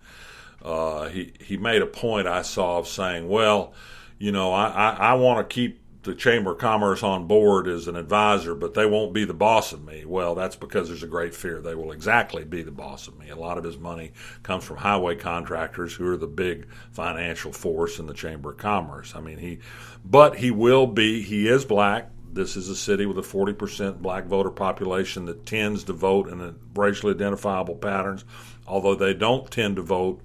Uh, 0.61 1.07
he 1.07 1.33
he 1.39 1.55
made 1.57 1.81
a 1.81 1.87
point 1.87 2.27
I 2.27 2.41
saw 2.41 2.79
of 2.79 2.87
saying, 2.87 3.29
well, 3.29 3.73
you 4.17 4.31
know, 4.31 4.51
I, 4.51 4.67
I, 4.67 4.89
I 4.89 5.13
want 5.13 5.47
to 5.47 5.53
keep 5.53 5.79
the 6.03 6.15
Chamber 6.15 6.51
of 6.51 6.57
Commerce 6.57 7.03
on 7.03 7.27
board 7.27 7.67
as 7.67 7.87
an 7.87 7.95
advisor, 7.95 8.55
but 8.55 8.73
they 8.73 8.85
won't 8.85 9.13
be 9.13 9.25
the 9.25 9.33
boss 9.33 9.73
of 9.73 9.83
me. 9.83 10.05
Well, 10.05 10.35
that's 10.35 10.55
because 10.55 10.87
there's 10.87 11.03
a 11.03 11.07
great 11.07 11.35
fear 11.35 11.61
they 11.61 11.75
will 11.75 11.91
exactly 11.91 12.45
be 12.45 12.63
the 12.63 12.71
boss 12.71 13.07
of 13.07 13.19
me. 13.19 13.29
A 13.29 13.35
lot 13.35 13.57
of 13.57 13.63
his 13.63 13.77
money 13.77 14.13
comes 14.41 14.63
from 14.63 14.77
highway 14.77 15.15
contractors 15.15 15.93
who 15.93 16.07
are 16.07 16.17
the 16.17 16.27
big 16.27 16.67
financial 16.91 17.51
force 17.51 17.99
in 17.99 18.07
the 18.07 18.13
Chamber 18.13 18.51
of 18.51 18.57
Commerce. 18.57 19.15
I 19.15 19.19
mean, 19.19 19.37
he, 19.37 19.59
but 20.03 20.37
he 20.37 20.49
will 20.49 20.87
be, 20.87 21.21
he 21.21 21.47
is 21.47 21.65
black. 21.65 22.09
This 22.37 22.55
is 22.55 22.69
a 22.69 22.75
city 22.75 23.07
with 23.07 23.17
a 23.17 23.21
40% 23.21 23.97
black 23.97 24.25
voter 24.25 24.51
population 24.51 25.25
that 25.25 25.47
tends 25.47 25.83
to 25.85 25.93
vote 25.93 26.29
in 26.29 26.55
racially 26.75 27.13
identifiable 27.13 27.73
patterns, 27.73 28.23
although 28.67 28.93
they 28.93 29.15
don't 29.15 29.49
tend 29.49 29.77
to 29.77 29.81
vote 29.81 30.21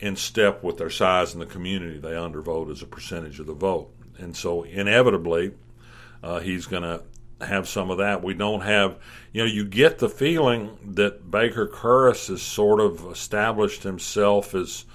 in 0.00 0.16
step 0.16 0.62
with 0.62 0.78
their 0.78 0.88
size 0.88 1.34
in 1.34 1.40
the 1.40 1.46
community. 1.46 1.98
They 1.98 2.12
undervote 2.12 2.70
as 2.70 2.80
a 2.80 2.86
percentage 2.86 3.38
of 3.38 3.46
the 3.46 3.52
vote. 3.52 3.92
And 4.16 4.34
so, 4.34 4.62
inevitably, 4.62 5.52
uh, 6.22 6.40
he's 6.40 6.64
going 6.64 6.84
to 6.84 7.02
have 7.44 7.68
some 7.68 7.90
of 7.90 7.98
that. 7.98 8.24
We 8.24 8.32
don't 8.32 8.62
have, 8.62 8.98
you 9.32 9.42
know, 9.42 9.46
you 9.46 9.66
get 9.66 9.98
the 9.98 10.08
feeling 10.08 10.78
that 10.94 11.30
Baker 11.30 11.68
Kurrus 11.68 12.28
has 12.28 12.40
sort 12.40 12.80
of 12.80 13.04
established 13.10 13.82
himself 13.82 14.54
as 14.54 14.86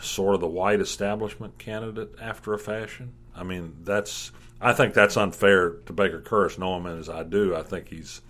sort 0.00 0.36
of 0.36 0.40
the 0.40 0.46
white 0.46 0.80
establishment 0.80 1.58
candidate 1.58 2.14
after 2.20 2.54
a 2.54 2.58
fashion. 2.60 3.12
I 3.34 3.42
mean, 3.42 3.78
that's, 3.82 4.30
I 4.60 4.72
think 4.72 4.94
that's 4.94 5.16
unfair 5.16 5.70
to 5.70 5.92
Baker 5.92 6.20
Kurrus, 6.20 6.58
know 6.58 6.76
him 6.76 6.86
as 6.86 7.08
I 7.08 7.22
do. 7.22 7.54
I 7.54 7.62
think 7.62 7.88
he's, 7.88 8.22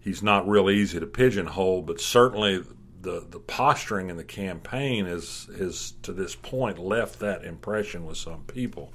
he's 0.00 0.22
not 0.22 0.48
real 0.48 0.70
easy 0.70 1.00
to 1.00 1.06
pigeonhole, 1.06 1.82
but 1.82 2.00
certainly 2.00 2.62
the 3.00 3.24
the 3.30 3.38
posturing 3.38 4.10
in 4.10 4.16
the 4.16 4.24
campaign 4.24 5.06
is 5.06 5.48
is 5.52 5.94
to 6.02 6.12
this 6.12 6.34
point 6.34 6.78
left 6.78 7.20
that 7.20 7.44
impression 7.44 8.04
with 8.04 8.16
some 8.16 8.42
people. 8.44 8.92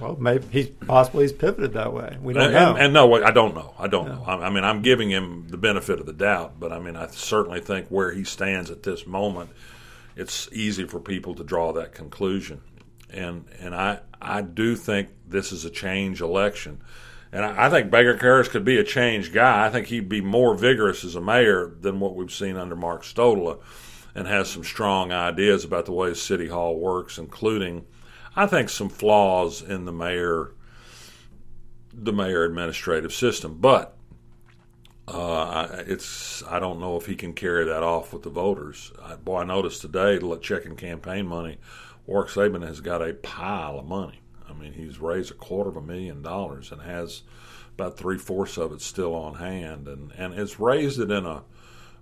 Well, 0.00 0.16
maybe 0.20 0.46
he's 0.50 0.68
possibly 0.68 1.24
he's 1.24 1.32
pivoted 1.32 1.72
that 1.72 1.92
way. 1.92 2.16
We 2.20 2.32
don't 2.32 2.44
and, 2.44 2.52
know. 2.52 2.70
And, 2.70 2.78
and 2.78 2.94
no, 2.94 3.14
I 3.14 3.32
don't 3.32 3.54
know. 3.54 3.74
I 3.78 3.88
don't 3.88 4.08
know. 4.08 4.22
I, 4.24 4.46
I 4.46 4.50
mean, 4.50 4.62
I'm 4.62 4.82
giving 4.82 5.10
him 5.10 5.48
the 5.48 5.56
benefit 5.56 5.98
of 5.98 6.06
the 6.06 6.12
doubt, 6.12 6.60
but 6.60 6.72
I 6.72 6.78
mean, 6.78 6.94
I 6.94 7.08
certainly 7.08 7.60
think 7.60 7.88
where 7.88 8.12
he 8.12 8.22
stands 8.22 8.70
at 8.70 8.84
this 8.84 9.06
moment, 9.06 9.50
it's 10.14 10.48
easy 10.52 10.84
for 10.84 11.00
people 11.00 11.34
to 11.34 11.42
draw 11.42 11.72
that 11.72 11.94
conclusion. 11.94 12.60
And 13.10 13.46
and 13.60 13.74
I 13.74 14.00
I 14.20 14.42
do 14.42 14.76
think 14.76 15.08
this 15.26 15.52
is 15.52 15.64
a 15.64 15.70
change 15.70 16.20
election. 16.20 16.80
And 17.30 17.44
I, 17.44 17.66
I 17.66 17.70
think 17.70 17.90
Baker 17.90 18.16
Kurrus 18.16 18.48
could 18.48 18.64
be 18.64 18.78
a 18.78 18.84
change 18.84 19.32
guy. 19.32 19.66
I 19.66 19.70
think 19.70 19.88
he'd 19.88 20.08
be 20.08 20.20
more 20.20 20.54
vigorous 20.54 21.04
as 21.04 21.14
a 21.14 21.20
mayor 21.20 21.72
than 21.80 22.00
what 22.00 22.14
we've 22.14 22.32
seen 22.32 22.56
under 22.56 22.76
Mark 22.76 23.02
Stodola 23.02 23.60
and 24.14 24.26
has 24.26 24.50
some 24.50 24.64
strong 24.64 25.12
ideas 25.12 25.64
about 25.64 25.86
the 25.86 25.92
way 25.92 26.12
City 26.14 26.48
Hall 26.48 26.78
works, 26.78 27.18
including, 27.18 27.86
I 28.34 28.46
think, 28.46 28.68
some 28.68 28.88
flaws 28.88 29.62
in 29.62 29.84
the 29.84 29.92
mayor 29.92 30.52
the 31.92 32.12
mayor 32.12 32.44
administrative 32.44 33.12
system. 33.12 33.58
But 33.60 33.96
uh, 35.06 35.82
it's 35.86 36.42
I 36.44 36.58
don't 36.58 36.80
know 36.80 36.96
if 36.96 37.06
he 37.06 37.14
can 37.14 37.32
carry 37.32 37.64
that 37.64 37.82
off 37.82 38.12
with 38.12 38.22
the 38.22 38.30
voters. 38.30 38.92
I, 39.02 39.16
boy, 39.16 39.38
I 39.38 39.44
noticed 39.44 39.82
today, 39.82 40.18
checking 40.40 40.76
campaign 40.76 41.26
money, 41.26 41.58
Warwick 42.08 42.30
Saban 42.30 42.66
has 42.66 42.80
got 42.80 43.06
a 43.06 43.12
pile 43.12 43.78
of 43.78 43.84
money. 43.84 44.22
I 44.48 44.54
mean, 44.54 44.72
he's 44.72 44.98
raised 44.98 45.30
a 45.30 45.34
quarter 45.34 45.68
of 45.68 45.76
a 45.76 45.82
million 45.82 46.22
dollars 46.22 46.72
and 46.72 46.80
has 46.80 47.22
about 47.74 47.98
three 47.98 48.16
fourths 48.16 48.56
of 48.56 48.72
it 48.72 48.80
still 48.80 49.14
on 49.14 49.34
hand, 49.34 49.86
and 49.86 50.10
and 50.16 50.32
has 50.32 50.58
raised 50.58 50.98
it 51.00 51.10
in 51.10 51.26
a, 51.26 51.44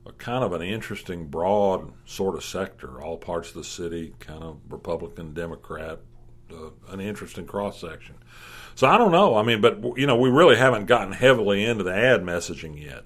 a 0.07 0.13
kind 0.13 0.45
of 0.45 0.53
an 0.53 0.63
interesting, 0.63 1.27
broad 1.27 1.93
sort 2.05 2.37
of 2.37 2.45
sector, 2.45 3.03
all 3.03 3.19
parts 3.19 3.49
of 3.49 3.57
the 3.57 3.65
city, 3.65 4.15
kind 4.21 4.45
of 4.45 4.59
Republican, 4.69 5.35
Democrat, 5.35 5.99
uh, 6.53 6.71
an 6.89 7.01
interesting 7.01 7.45
cross 7.45 7.81
section. 7.81 8.15
So 8.77 8.87
I 8.87 8.99
don't 8.99 9.11
know. 9.11 9.35
I 9.35 9.43
mean, 9.43 9.61
but 9.61 9.99
you 9.99 10.07
know, 10.07 10.17
we 10.17 10.31
really 10.31 10.57
haven't 10.57 10.87
gotten 10.87 11.15
heavily 11.15 11.65
into 11.65 11.83
the 11.83 11.95
ad 11.95 12.23
messaging 12.23 12.81
yet, 12.81 13.03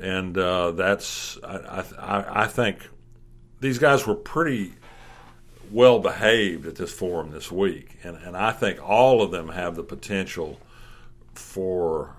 and 0.00 0.38
uh, 0.38 0.70
that's 0.70 1.38
I, 1.42 1.84
I 1.98 2.42
I 2.44 2.46
think 2.46 2.88
these 3.58 3.80
guys 3.80 4.06
were 4.06 4.14
pretty 4.14 4.74
well 5.74 5.98
behaved 5.98 6.68
at 6.68 6.76
this 6.76 6.92
forum 6.92 7.32
this 7.32 7.50
week, 7.50 7.98
and 8.04 8.16
and 8.16 8.36
I 8.36 8.52
think 8.52 8.80
all 8.80 9.20
of 9.20 9.32
them 9.32 9.48
have 9.48 9.74
the 9.74 9.82
potential 9.82 10.60
for 11.34 12.14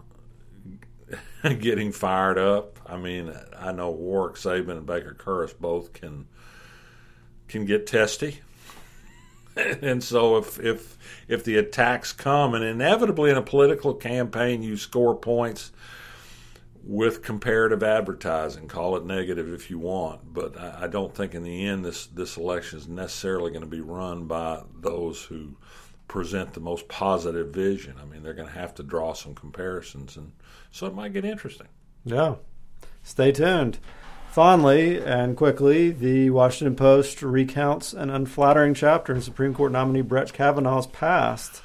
getting 1.60 1.94
fired 1.94 2.38
up. 2.38 2.78
I 2.86 2.98
mean, 2.98 3.34
I 3.58 3.72
know 3.72 3.89
Warwick 3.91 4.36
Saban 4.36 4.72
and 4.72 4.86
Baker 4.86 5.15
Kurrus 5.18 5.58
both 5.58 5.94
can 5.94 6.28
can 7.48 7.65
get 7.65 7.88
testy. 7.88 8.41
and 9.56 10.04
so 10.04 10.36
if 10.36 10.60
if 10.60 10.98
if 11.30 11.46
the 11.46 11.56
attacks 11.56 12.12
come 12.12 12.54
and 12.54 12.63
inevitably 12.63 13.32
in 13.32 13.38
a 13.38 13.41
political 13.41 13.94
campaign 13.94 14.62
you 14.62 14.76
score 14.76 15.15
points 15.15 15.72
with 16.88 17.24
comparative 17.24 17.82
advertising 17.82 18.67
call 18.67 18.95
it 18.95 19.04
negative 19.04 19.52
if 19.52 19.71
you 19.71 19.80
want 19.80 20.21
but 20.34 20.56
I, 20.60 20.84
I 20.84 20.88
don't 20.88 21.15
think 21.15 21.34
in 21.34 21.43
the 21.43 21.65
end 21.65 21.84
this 21.84 22.06
this 22.08 22.38
election 22.38 22.78
is 22.78 22.88
necessarily 22.88 23.50
going 23.50 23.63
to 23.63 23.67
be 23.67 23.82
run 23.82 24.26
by 24.26 24.62
those 24.80 25.24
who 25.24 25.58
present 26.08 26.54
the 26.54 26.60
most 26.60 26.88
positive 26.88 27.50
vision. 27.50 27.95
I 28.02 28.06
mean 28.06 28.24
they're 28.24 28.34
going 28.34 28.48
to 28.48 28.54
have 28.54 28.76
to 28.76 28.84
draw 28.84 29.13
some 29.13 29.34
comparisons 29.34 30.15
and 30.15 30.32
so 30.71 30.88
it 30.88 30.93
might 30.93 31.13
get 31.13 31.26
interesting. 31.26 31.67
Yeah. 32.04 32.36
Stay 33.04 33.32
tuned. 33.32 33.80
Finally 34.30 35.02
and 35.02 35.38
quickly, 35.38 35.91
the 35.91 36.30
Washington 36.30 36.76
Post 36.76 37.21
recounts 37.21 37.93
an 37.93 38.10
unflattering 38.10 38.74
chapter 38.74 39.13
in 39.13 39.21
Supreme 39.21 39.54
Court 39.54 39.71
nominee 39.71 40.02
Brett 40.02 40.34
Kavanaugh's 40.34 40.88
past. 40.88 41.62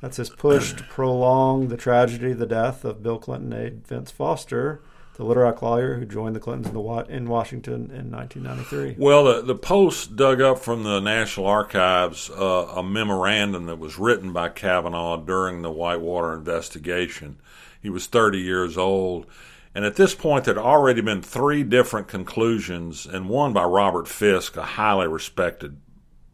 That's 0.00 0.16
his 0.16 0.30
push 0.30 0.72
to 0.74 0.84
prolong 0.90 1.68
the 1.68 1.76
tragedy, 1.76 2.32
the 2.32 2.46
death 2.46 2.84
of 2.84 3.02
Bill 3.02 3.18
Clinton 3.18 3.52
aide 3.52 3.86
Vince 3.86 4.10
Foster, 4.10 4.80
the 5.14 5.24
Literati 5.24 5.58
lawyer 5.64 5.96
who 5.96 6.06
joined 6.06 6.34
the 6.34 6.40
Clintons 6.40 6.68
in, 6.68 6.74
the, 6.74 7.06
in 7.08 7.28
Washington 7.28 7.90
in 7.90 8.10
1993. 8.10 8.96
Well, 8.98 9.24
the, 9.24 9.42
the 9.42 9.54
Post 9.54 10.16
dug 10.16 10.40
up 10.40 10.58
from 10.58 10.82
the 10.82 11.00
National 11.00 11.46
Archives 11.46 12.30
uh, 12.30 12.72
a 12.74 12.82
memorandum 12.82 13.66
that 13.66 13.78
was 13.78 13.98
written 13.98 14.32
by 14.32 14.48
Kavanaugh 14.48 15.18
during 15.18 15.60
the 15.60 15.70
Whitewater 15.70 16.32
investigation. 16.32 17.38
He 17.82 17.90
was 17.90 18.06
30 18.06 18.38
years 18.38 18.78
old. 18.78 19.26
And 19.74 19.84
at 19.84 19.96
this 19.96 20.14
point, 20.14 20.46
there 20.46 20.54
had 20.54 20.60
already 20.60 21.00
been 21.00 21.22
three 21.22 21.62
different 21.62 22.08
conclusions, 22.08 23.06
and 23.06 23.28
one 23.28 23.52
by 23.52 23.64
Robert 23.64 24.08
Fiske, 24.08 24.56
a 24.56 24.62
highly 24.62 25.06
respected 25.06 25.76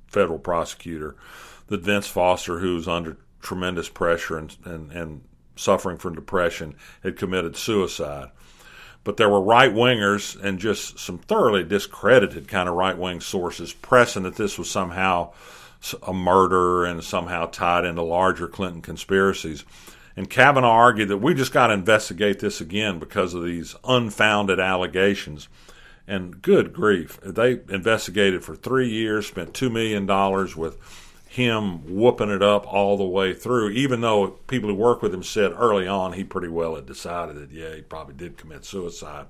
federal 0.07 0.39
prosecutor, 0.39 1.17
that 1.67 1.83
Vince 1.83 2.07
Foster, 2.07 2.61
who 2.61 2.77
was 2.77 2.89
under 2.89 3.19
tremendous 3.47 3.89
pressure 3.89 4.37
and, 4.37 4.57
and, 4.65 4.91
and 4.91 5.23
suffering 5.55 5.97
from 5.97 6.17
depression, 6.17 6.75
had 7.05 7.17
committed 7.17 7.57
suicide. 7.57 8.31
But 9.05 9.19
there 9.19 9.29
were 9.29 9.41
right 9.41 9.73
wingers 9.73 10.39
and 10.43 10.59
just 10.59 10.99
some 10.99 11.19
thoroughly 11.19 11.63
discredited 11.63 12.49
kind 12.49 12.69
of 12.69 12.75
right 12.75 12.99
wing 12.99 13.21
sources 13.21 13.73
pressing 13.73 14.25
that 14.25 14.35
this 14.35 14.59
was 14.59 14.69
somehow 14.69 15.33
a 16.03 16.13
murder 16.13 16.85
and 16.85 17.05
somehow 17.05 17.47
tied 17.47 17.85
into 17.85 18.03
larger 18.03 18.49
Clinton 18.49 18.83
conspiracies. 18.83 19.65
And 20.17 20.29
Kavanaugh 20.29 20.69
argued 20.69 21.11
that 21.11 21.19
we 21.19 21.33
just 21.33 21.53
got 21.53 21.69
to 21.69 21.75
investigate 21.75 22.41
this 22.41 22.61
again 22.61 22.99
because 22.99 23.33
of 23.33 23.45
these 23.45 23.77
unfounded 23.85 24.59
allegations. 24.59 25.49
And 26.09 26.43
good 26.43 26.73
grief, 26.73 27.21
they 27.23 27.61
investigated 27.69 28.43
for 28.43 28.57
three 28.57 28.89
years, 28.89 29.29
spent 29.29 29.53
$2 29.53 29.71
million 29.71 30.05
with 30.57 31.06
him 31.37 31.87
whooping 31.87 32.31
it 32.31 32.43
up 32.43 32.67
all 32.67 32.97
the 32.97 33.05
way 33.05 33.35
through, 33.35 33.69
even 33.71 34.01
though 34.01 34.29
people 34.49 34.71
who 34.71 34.75
work 34.75 35.03
with 35.03 35.13
him 35.13 35.23
said 35.23 35.53
early 35.55 35.87
on 35.87 36.15
he 36.15 36.25
pretty 36.25 36.49
well 36.49 36.75
had 36.75 36.87
decided 36.87 37.37
that, 37.37 37.51
yeah, 37.51 37.75
he 37.75 37.83
probably 37.83 38.15
did 38.15 38.39
commit 38.39 38.65
suicide, 38.65 39.27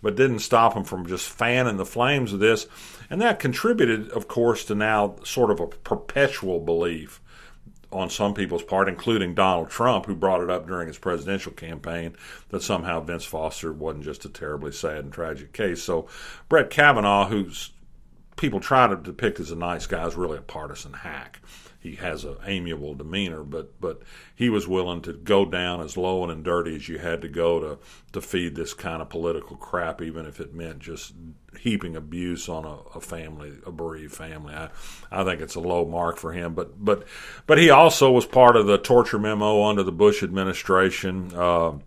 but 0.00 0.16
didn't 0.16 0.38
stop 0.38 0.74
him 0.74 0.84
from 0.84 1.06
just 1.06 1.28
fanning 1.28 1.76
the 1.76 1.84
flames 1.84 2.32
of 2.32 2.40
this. 2.40 2.66
And 3.10 3.20
that 3.20 3.38
contributed, 3.38 4.10
of 4.10 4.26
course, 4.26 4.64
to 4.64 4.74
now 4.74 5.16
sort 5.22 5.50
of 5.50 5.60
a 5.60 5.66
perpetual 5.66 6.60
belief 6.60 7.20
on 7.92 8.08
some 8.08 8.32
people's 8.32 8.62
part, 8.62 8.88
including 8.88 9.34
Donald 9.34 9.68
Trump, 9.68 10.06
who 10.06 10.14
brought 10.14 10.42
it 10.42 10.48
up 10.48 10.66
during 10.66 10.86
his 10.86 10.96
presidential 10.96 11.52
campaign, 11.52 12.16
that 12.48 12.62
somehow 12.62 13.00
Vince 13.00 13.24
Foster 13.24 13.72
wasn't 13.72 14.04
just 14.04 14.24
a 14.24 14.30
terribly 14.30 14.72
sad 14.72 14.98
and 14.98 15.12
tragic 15.12 15.52
case. 15.52 15.82
So 15.82 16.08
Brett 16.48 16.70
Kavanaugh, 16.70 17.28
who's 17.28 17.72
people 18.40 18.58
try 18.58 18.86
to 18.86 18.96
depict 18.96 19.38
as 19.38 19.50
a 19.50 19.56
nice 19.56 19.86
guy 19.86 20.06
is 20.06 20.16
really 20.16 20.38
a 20.38 20.42
partisan 20.42 20.94
hack. 20.94 21.40
He 21.78 21.96
has 21.96 22.24
an 22.24 22.36
amiable 22.44 22.94
demeanor, 22.94 23.42
but 23.42 23.80
but 23.80 24.02
he 24.34 24.48
was 24.50 24.66
willing 24.66 25.02
to 25.02 25.12
go 25.12 25.44
down 25.44 25.80
as 25.80 25.96
low 25.96 26.28
and 26.28 26.44
dirty 26.44 26.76
as 26.76 26.88
you 26.88 26.98
had 26.98 27.22
to 27.22 27.28
go 27.28 27.60
to 27.60 27.78
to 28.12 28.20
feed 28.20 28.54
this 28.54 28.74
kind 28.74 29.00
of 29.00 29.08
political 29.08 29.56
crap, 29.56 30.02
even 30.02 30.26
if 30.26 30.40
it 30.40 30.54
meant 30.54 30.78
just 30.80 31.14
heaping 31.58 31.96
abuse 31.96 32.48
on 32.48 32.64
a, 32.64 32.76
a 32.96 33.00
family, 33.00 33.52
a 33.64 33.72
bereaved 33.72 34.14
family. 34.14 34.54
I 34.54 34.68
I 35.10 35.24
think 35.24 35.40
it's 35.40 35.54
a 35.54 35.60
low 35.60 35.86
mark 35.86 36.18
for 36.18 36.32
him. 36.32 36.54
But 36.54 36.82
but 36.82 37.06
but 37.46 37.58
he 37.58 37.70
also 37.70 38.10
was 38.10 38.26
part 38.26 38.56
of 38.56 38.66
the 38.66 38.78
torture 38.78 39.18
memo 39.18 39.62
under 39.64 39.82
the 39.82 39.92
Bush 39.92 40.22
administration. 40.22 41.32
Uh, 41.34 41.78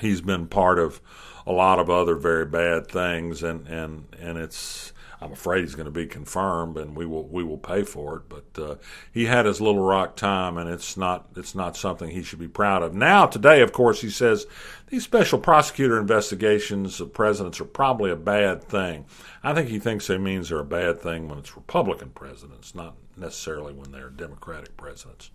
he's 0.00 0.22
been 0.22 0.46
part 0.46 0.78
of 0.78 1.02
a 1.46 1.52
lot 1.52 1.78
of 1.78 1.90
other 1.90 2.14
very 2.14 2.46
bad 2.46 2.88
things, 2.88 3.42
and 3.42 3.66
and 3.68 4.06
and 4.18 4.38
it's 4.38 4.94
I'm 5.22 5.32
afraid 5.32 5.60
he's 5.60 5.74
going 5.74 5.86
to 5.86 5.90
be 5.92 6.06
confirmed, 6.06 6.76
and 6.76 6.96
we 6.96 7.06
will 7.06 7.26
we 7.28 7.44
will 7.44 7.58
pay 7.58 7.84
for 7.84 8.16
it. 8.16 8.22
But 8.28 8.62
uh, 8.62 8.74
he 9.12 9.26
had 9.26 9.46
his 9.46 9.60
little 9.60 9.82
rock 9.82 10.16
time, 10.16 10.58
and 10.58 10.68
it's 10.68 10.96
not 10.96 11.28
it's 11.36 11.54
not 11.54 11.76
something 11.76 12.10
he 12.10 12.22
should 12.22 12.38
be 12.38 12.48
proud 12.48 12.82
of. 12.82 12.94
Now 12.94 13.26
today, 13.26 13.60
of 13.62 13.72
course, 13.72 14.00
he 14.00 14.10
says 14.10 14.46
these 14.88 15.04
special 15.04 15.38
prosecutor 15.38 15.98
investigations 15.98 17.00
of 17.00 17.14
presidents 17.14 17.60
are 17.60 17.64
probably 17.64 18.10
a 18.10 18.16
bad 18.16 18.64
thing. 18.64 19.06
I 19.42 19.54
think 19.54 19.68
he 19.68 19.78
thinks 19.78 20.10
it 20.10 20.20
means 20.20 20.48
they're 20.48 20.58
a 20.58 20.64
bad 20.64 21.00
thing 21.00 21.28
when 21.28 21.38
it's 21.38 21.56
Republican 21.56 22.10
presidents, 22.10 22.74
not 22.74 22.96
necessarily 23.16 23.72
when 23.72 23.92
they're 23.92 24.10
Democratic 24.10 24.76
presidents. 24.76 25.30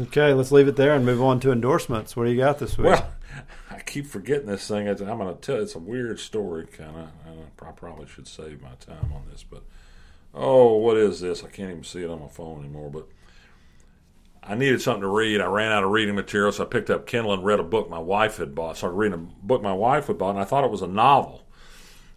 Okay, 0.00 0.32
let's 0.32 0.52
leave 0.52 0.68
it 0.68 0.76
there 0.76 0.94
and 0.94 1.04
move 1.04 1.20
on 1.22 1.38
to 1.40 1.52
endorsements. 1.52 2.16
What 2.16 2.24
do 2.24 2.30
you 2.30 2.38
got 2.38 2.58
this 2.58 2.78
week? 2.78 2.86
Well, 2.86 3.12
I 3.70 3.80
keep 3.80 4.06
forgetting 4.06 4.46
this 4.46 4.66
thing. 4.66 4.88
I'm 4.88 4.96
going 4.96 5.34
to 5.34 5.40
tell. 5.40 5.60
It's 5.60 5.74
a 5.74 5.78
weird 5.78 6.18
story, 6.18 6.66
kind 6.66 6.96
of. 6.96 7.08
I 7.62 7.70
probably 7.72 8.06
should 8.06 8.26
save 8.26 8.62
my 8.62 8.74
time 8.80 9.12
on 9.12 9.24
this, 9.30 9.44
but 9.48 9.62
oh, 10.34 10.76
what 10.76 10.96
is 10.96 11.20
this? 11.20 11.44
I 11.44 11.48
can't 11.48 11.70
even 11.70 11.84
see 11.84 12.02
it 12.02 12.10
on 12.10 12.20
my 12.20 12.28
phone 12.28 12.60
anymore. 12.60 12.90
But 12.90 13.06
I 14.42 14.54
needed 14.54 14.80
something 14.80 15.02
to 15.02 15.08
read. 15.08 15.42
I 15.42 15.46
ran 15.46 15.72
out 15.72 15.84
of 15.84 15.90
reading 15.90 16.14
material, 16.14 16.52
so 16.52 16.64
I 16.64 16.66
picked 16.66 16.90
up 16.90 17.06
Kindle 17.06 17.34
and 17.34 17.44
read 17.44 17.60
a 17.60 17.64
book 17.64 17.90
my 17.90 17.98
wife 17.98 18.38
had 18.38 18.54
bought. 18.54 18.78
Started 18.78 18.96
reading 18.96 19.18
a 19.18 19.46
book 19.46 19.62
my 19.62 19.74
wife 19.74 20.06
had 20.06 20.16
bought, 20.16 20.30
and 20.30 20.40
I 20.40 20.44
thought 20.44 20.64
it 20.64 20.70
was 20.70 20.82
a 20.82 20.86
novel. 20.86 21.46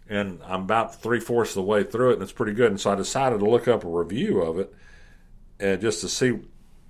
And 0.08 0.40
I'm 0.46 0.62
about 0.62 1.02
three 1.02 1.20
fourths 1.20 1.50
of 1.50 1.56
the 1.56 1.62
way 1.62 1.84
through 1.84 2.10
it, 2.10 2.14
and 2.14 2.22
it's 2.22 2.32
pretty 2.32 2.54
good. 2.54 2.70
And 2.70 2.80
so 2.80 2.90
I 2.92 2.94
decided 2.94 3.40
to 3.40 3.50
look 3.50 3.68
up 3.68 3.84
a 3.84 3.88
review 3.88 4.40
of 4.40 4.58
it, 4.58 4.74
and 5.60 5.80
just 5.80 6.00
to 6.00 6.08
see 6.08 6.38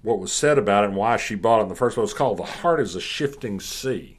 what 0.07 0.21
was 0.21 0.33
said 0.33 0.57
about 0.57 0.85
it 0.85 0.87
and 0.87 0.97
why 0.97 1.17
she 1.17 1.35
bought 1.35 1.59
it 1.59 1.65
in 1.65 1.69
the 1.69 1.75
first 1.75 1.97
place. 1.97 2.11
It's 2.11 2.17
called 2.17 2.39
The 2.39 2.45
Heart 2.45 2.79
is 2.79 2.95
a 2.95 3.01
Shifting 3.01 3.59
Sea. 3.59 4.17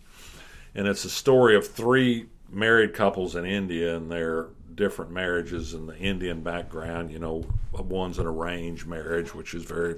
And 0.75 0.85
it's 0.85 1.05
a 1.05 1.09
story 1.09 1.55
of 1.55 1.65
three 1.65 2.25
married 2.49 2.93
couples 2.93 3.37
in 3.37 3.45
India 3.45 3.95
and 3.95 4.11
their 4.11 4.47
different 4.75 5.11
marriages 5.11 5.73
and 5.73 5.87
the 5.87 5.97
Indian 5.97 6.41
background. 6.41 7.09
You 7.09 7.19
know, 7.19 7.45
one's 7.71 8.19
an 8.19 8.27
arranged 8.27 8.85
marriage, 8.85 9.33
which 9.33 9.53
is 9.53 9.63
very 9.63 9.95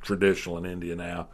traditional 0.00 0.56
in 0.56 0.64
India 0.64 0.96
now. 0.96 1.28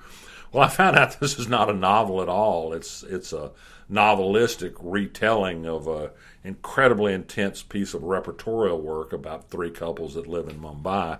Well, 0.53 0.65
I 0.65 0.69
found 0.69 0.97
out 0.97 1.13
this 1.21 1.39
is 1.39 1.49
not 1.49 1.71
a 1.71 1.75
novel 1.75 2.23
at 2.23 2.29
all. 2.29 2.73
It's 2.73 3.03
it's 3.03 3.33
a 3.33 3.51
novelistic 3.91 4.75
retelling 4.81 5.67
of 5.67 5.87
a 5.87 6.13
incredibly 6.45 7.13
intense 7.13 7.63
piece 7.63 7.95
of 7.95 8.03
repertorial 8.03 8.81
work 8.81 9.13
about 9.13 9.51
three 9.51 9.71
couples 9.71 10.15
that 10.15 10.27
live 10.27 10.49
in 10.49 10.61
Mumbai. 10.61 11.19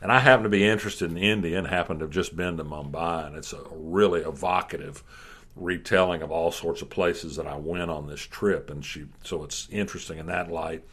And 0.00 0.12
I 0.12 0.20
happen 0.20 0.44
to 0.44 0.48
be 0.48 0.66
interested 0.66 1.10
in 1.10 1.16
India 1.16 1.58
and 1.58 1.66
happen 1.66 1.98
to 1.98 2.04
have 2.04 2.12
just 2.12 2.36
been 2.36 2.56
to 2.56 2.64
Mumbai, 2.64 3.26
and 3.26 3.36
it's 3.36 3.52
a 3.52 3.60
really 3.70 4.20
evocative 4.20 5.02
retelling 5.54 6.22
of 6.22 6.30
all 6.30 6.50
sorts 6.50 6.80
of 6.80 6.88
places 6.88 7.36
that 7.36 7.46
I 7.46 7.56
went 7.56 7.90
on 7.90 8.06
this 8.06 8.22
trip. 8.22 8.70
And 8.70 8.84
she, 8.84 9.06
so 9.22 9.44
it's 9.44 9.68
interesting 9.70 10.18
in 10.18 10.26
that 10.26 10.50
light. 10.50 10.84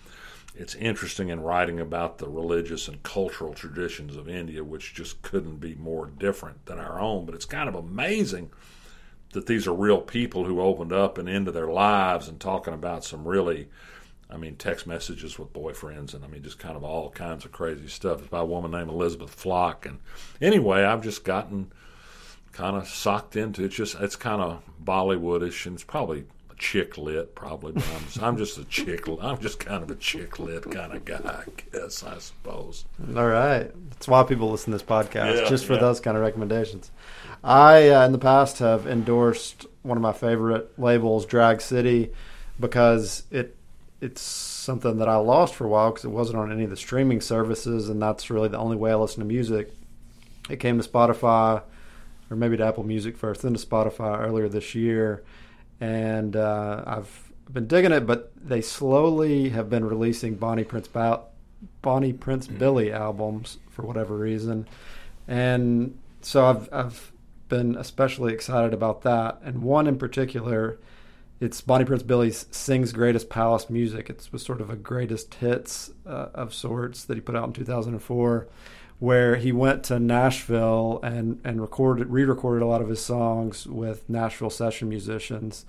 It's 0.56 0.76
interesting 0.76 1.30
in 1.30 1.42
writing 1.42 1.80
about 1.80 2.18
the 2.18 2.28
religious 2.28 2.88
and 2.88 3.02
cultural 3.04 3.54
traditions 3.54 4.16
of 4.16 4.28
India, 4.28 4.64
which 4.64 4.94
just 4.94 5.22
couldn't 5.22 5.58
be 5.58 5.76
more 5.76 6.08
different 6.08 6.66
than 6.66 6.80
our 6.80 7.00
own. 7.00 7.26
But 7.26 7.36
it's 7.36 7.46
kind 7.46 7.70
of 7.70 7.76
amazing 7.76 8.52
that 9.34 9.46
these 9.46 9.68
are 9.68 9.74
real 9.74 10.02
people 10.02 10.46
who 10.46 10.60
opened 10.60 10.92
up 10.92 11.18
and 11.18 11.30
into 11.30 11.52
their 11.52 11.68
lives 11.68 12.28
and 12.28 12.40
talking 12.40 12.74
about 12.74 13.04
some 13.04 13.28
really 13.28 13.70
I 14.32 14.38
mean, 14.38 14.58
text 14.58 14.86
messages 14.86 15.40
with 15.40 15.54
boyfriends, 15.54 16.14
and 16.14 16.24
I 16.24 16.28
mean, 16.28 16.44
just 16.44 16.60
kind 16.60 16.76
of 16.76 16.84
all 16.84 17.10
kinds 17.10 17.46
of 17.46 17.52
crazy 17.52 17.88
stuff. 17.88 18.20
It's 18.20 18.28
by 18.28 18.42
a 18.42 18.46
woman 18.46 18.72
named 18.72 18.90
Elizabeth 18.90 19.32
Flock. 19.32 19.88
And 19.88 20.00
anyway, 20.40 20.84
I've 20.84 21.02
just 21.02 21.24
gotten 21.24 21.72
kind 22.52 22.76
of 22.78 22.88
socked 22.88 23.36
into 23.36 23.64
it. 23.64 23.68
It's 23.68 23.76
just, 23.76 23.96
it's 23.96 24.16
kind 24.16 24.42
of 24.42 24.62
Bollywoodish, 24.84 25.66
and 25.66 25.76
it's 25.76 25.84
probably 25.84 26.26
chick 26.60 26.98
lit, 26.98 27.34
probably. 27.34 27.72
But 27.72 27.88
I'm, 27.95 28.04
just, 28.06 28.22
I'm 28.24 28.38
just 28.38 28.58
a 28.58 28.65
chick. 28.65 29.08
I'm 29.22 29.39
just 29.39 29.60
kind 29.60 29.82
of 29.82 29.89
a 29.89 29.95
chick 29.95 30.38
lit 30.38 30.69
kind 30.69 30.93
of 30.93 31.06
guy, 31.06 31.17
I 31.24 31.43
guess. 31.72 32.04
I 32.04 32.17
suppose. 32.19 32.86
All 33.15 33.28
right, 33.28 33.72
that's 33.89 34.08
why 34.08 34.24
people 34.24 34.52
listen 34.52 34.72
to 34.72 34.78
this 34.78 34.88
podcast, 34.88 35.41
Yeah, 35.41 35.50
just 35.50 35.65
for 35.65 35.74
yeah. 35.74 35.80
those 35.80 36.00
kind 36.00 36.15
of 36.15 36.22
recommendations. 36.22 36.91
I, 37.43 37.89
uh, 37.89 38.06
in 38.06 38.12
the 38.12 38.19
past, 38.19 38.60
have 38.60 38.86
endorsed 38.86 39.65
one 39.82 39.98
of 39.98 40.04
my 40.04 40.13
favorite 40.13 40.78
labels, 40.78 41.26
Drag 41.26 41.62
City, 41.62 42.12
because 42.60 43.24
it 43.32 43.56
it's 44.02 44.22
something 44.22 44.98
that 45.00 45.10
I 45.10 45.17
lost 45.17 45.56
for 45.56 45.65
a 45.65 45.67
while 45.67 45.89
because 45.91 46.06
it 46.06 46.10
wasn't 46.10 46.38
on 46.39 46.52
any 46.52 46.63
of 46.63 46.69
the 46.69 46.78
streaming 46.78 47.19
services, 47.22 47.89
and 47.89 48.02
that's 48.02 48.30
really 48.30 48.48
the 48.48 48.58
only 48.58 48.78
way 48.78 48.91
I 48.91 48.95
listen 48.95 49.19
to 49.19 49.26
music. 49.26 49.74
It 50.50 50.58
came 50.58 50.80
to 50.82 50.88
Spotify, 50.88 51.62
or 52.30 52.38
maybe 52.38 52.56
to 52.58 52.65
Apple 52.65 52.84
Music 52.84 53.17
first, 53.17 53.41
then 53.41 53.54
to 53.54 53.65
Spotify 53.65 54.19
earlier 54.22 54.48
this 54.48 54.74
year, 54.74 55.24
and 55.80 56.36
uh, 56.36 56.84
I've 56.86 57.32
been 57.52 57.68
digging 57.68 57.92
it. 57.92 58.06
But 58.06 58.32
they 58.36 58.62
slowly 58.62 59.50
have 59.50 59.70
been 59.70 59.86
releasing 59.86 60.36
Bonnie 60.36 60.63
Prince 60.63 60.88
ba- 60.88 61.22
Bonnie 61.82 62.13
Prince 62.13 62.48
Billy 62.48 62.92
albums 62.92 63.58
for 63.70 63.84
whatever 63.84 64.18
reason, 64.18 64.68
and 65.28 65.98
so 66.22 66.46
I've 66.46 66.70
I've 66.72 67.12
been 67.48 67.76
especially 67.76 68.34
excited 68.34 68.74
about 68.74 69.02
that, 69.02 69.39
and 69.44 69.62
one 69.62 69.88
in 69.88 69.98
particular 69.98 70.80
it's 71.39 71.62
Bonnie 71.62 71.86
Prince 71.86 72.04
Billy's 72.04 72.46
Sings 72.52 72.92
Greatest 72.92 73.30
Palace 73.30 73.70
Music. 73.70 74.10
It 74.10 74.28
was 74.32 74.44
sort 74.44 74.60
of 74.60 74.70
a 74.70 74.76
greatest 74.76 75.36
hits 75.36 75.89
uh, 76.06 76.28
of 76.34 76.54
sorts 76.54 77.06
that 77.06 77.15
he 77.15 77.22
put 77.22 77.36
out 77.36 77.48
in 77.48 77.54
2004, 77.54 78.48
where 79.00 79.38
he 79.38 79.52
went 79.52 79.84
to 79.86 80.00
Nashville 80.00 81.00
and, 81.02 81.40
and 81.44 81.62
recorded, 81.62 82.08
re 82.10 82.24
recorded 82.24 82.62
a 82.62 82.68
lot 82.68 82.82
of 82.82 82.90
his 82.90 83.04
songs 83.04 83.66
with 83.66 84.10
Nashville 84.10 84.50
session 84.50 84.90
musicians, 84.90 85.66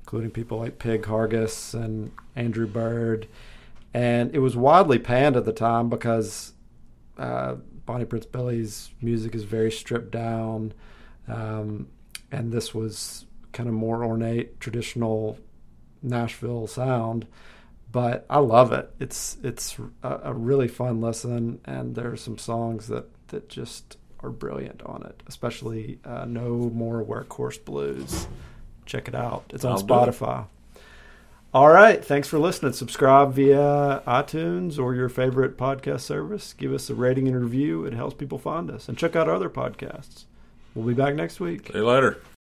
including 0.00 0.30
people 0.30 0.58
like 0.58 0.78
Pig 0.78 1.02
Hargus 1.02 1.74
and 1.74 2.12
Andrew 2.34 2.66
Bird. 2.66 3.28
And 3.92 4.34
it 4.34 4.38
was 4.38 4.56
widely 4.56 4.98
panned 4.98 5.36
at 5.36 5.44
the 5.44 5.52
time 5.52 5.90
because 5.90 6.54
uh, 7.18 7.56
Bonnie 7.84 8.06
Prince 8.06 8.24
Billy's 8.24 8.90
music 9.02 9.34
is 9.34 9.44
very 9.44 9.70
stripped 9.70 10.10
down, 10.10 10.72
um, 11.28 11.88
and 12.30 12.52
this 12.52 12.74
was 12.74 13.26
kind 13.52 13.68
of 13.68 13.74
more 13.74 14.02
ornate, 14.02 14.60
traditional 14.60 15.38
Nashville 16.02 16.66
sound. 16.66 17.26
But 17.92 18.24
I 18.30 18.38
love 18.38 18.72
it. 18.72 18.90
It's 18.98 19.36
it's 19.42 19.76
a, 20.02 20.20
a 20.24 20.32
really 20.32 20.68
fun 20.68 21.00
listen, 21.02 21.60
and 21.66 21.94
there 21.94 22.10
are 22.10 22.16
some 22.16 22.38
songs 22.38 22.88
that 22.88 23.06
that 23.28 23.50
just 23.50 23.98
are 24.20 24.30
brilliant 24.30 24.82
on 24.84 25.04
it. 25.04 25.22
Especially 25.26 25.98
uh, 26.04 26.24
"No 26.24 26.70
More 26.74 27.04
Workhorse 27.04 27.62
Blues." 27.62 28.26
Check 28.86 29.08
it 29.08 29.14
out. 29.14 29.44
It's 29.50 29.64
on 29.64 29.72
I'll 29.72 29.78
do 29.78 29.94
it. 29.94 29.96
Spotify. 29.96 30.46
All 31.54 31.68
right. 31.68 32.02
Thanks 32.02 32.28
for 32.28 32.38
listening. 32.38 32.72
Subscribe 32.72 33.34
via 33.34 34.02
iTunes 34.06 34.78
or 34.78 34.94
your 34.94 35.10
favorite 35.10 35.58
podcast 35.58 36.00
service. 36.00 36.54
Give 36.54 36.72
us 36.72 36.88
a 36.88 36.94
rating 36.94 37.28
and 37.28 37.38
review. 37.38 37.84
It 37.84 37.92
helps 37.92 38.14
people 38.14 38.38
find 38.38 38.70
us. 38.70 38.88
And 38.88 38.96
check 38.96 39.14
out 39.14 39.28
our 39.28 39.34
other 39.34 39.50
podcasts. 39.50 40.24
We'll 40.74 40.86
be 40.86 40.94
back 40.94 41.14
next 41.14 41.40
week. 41.40 41.66
See 41.66 41.78
you 41.78 41.86
later. 41.86 42.22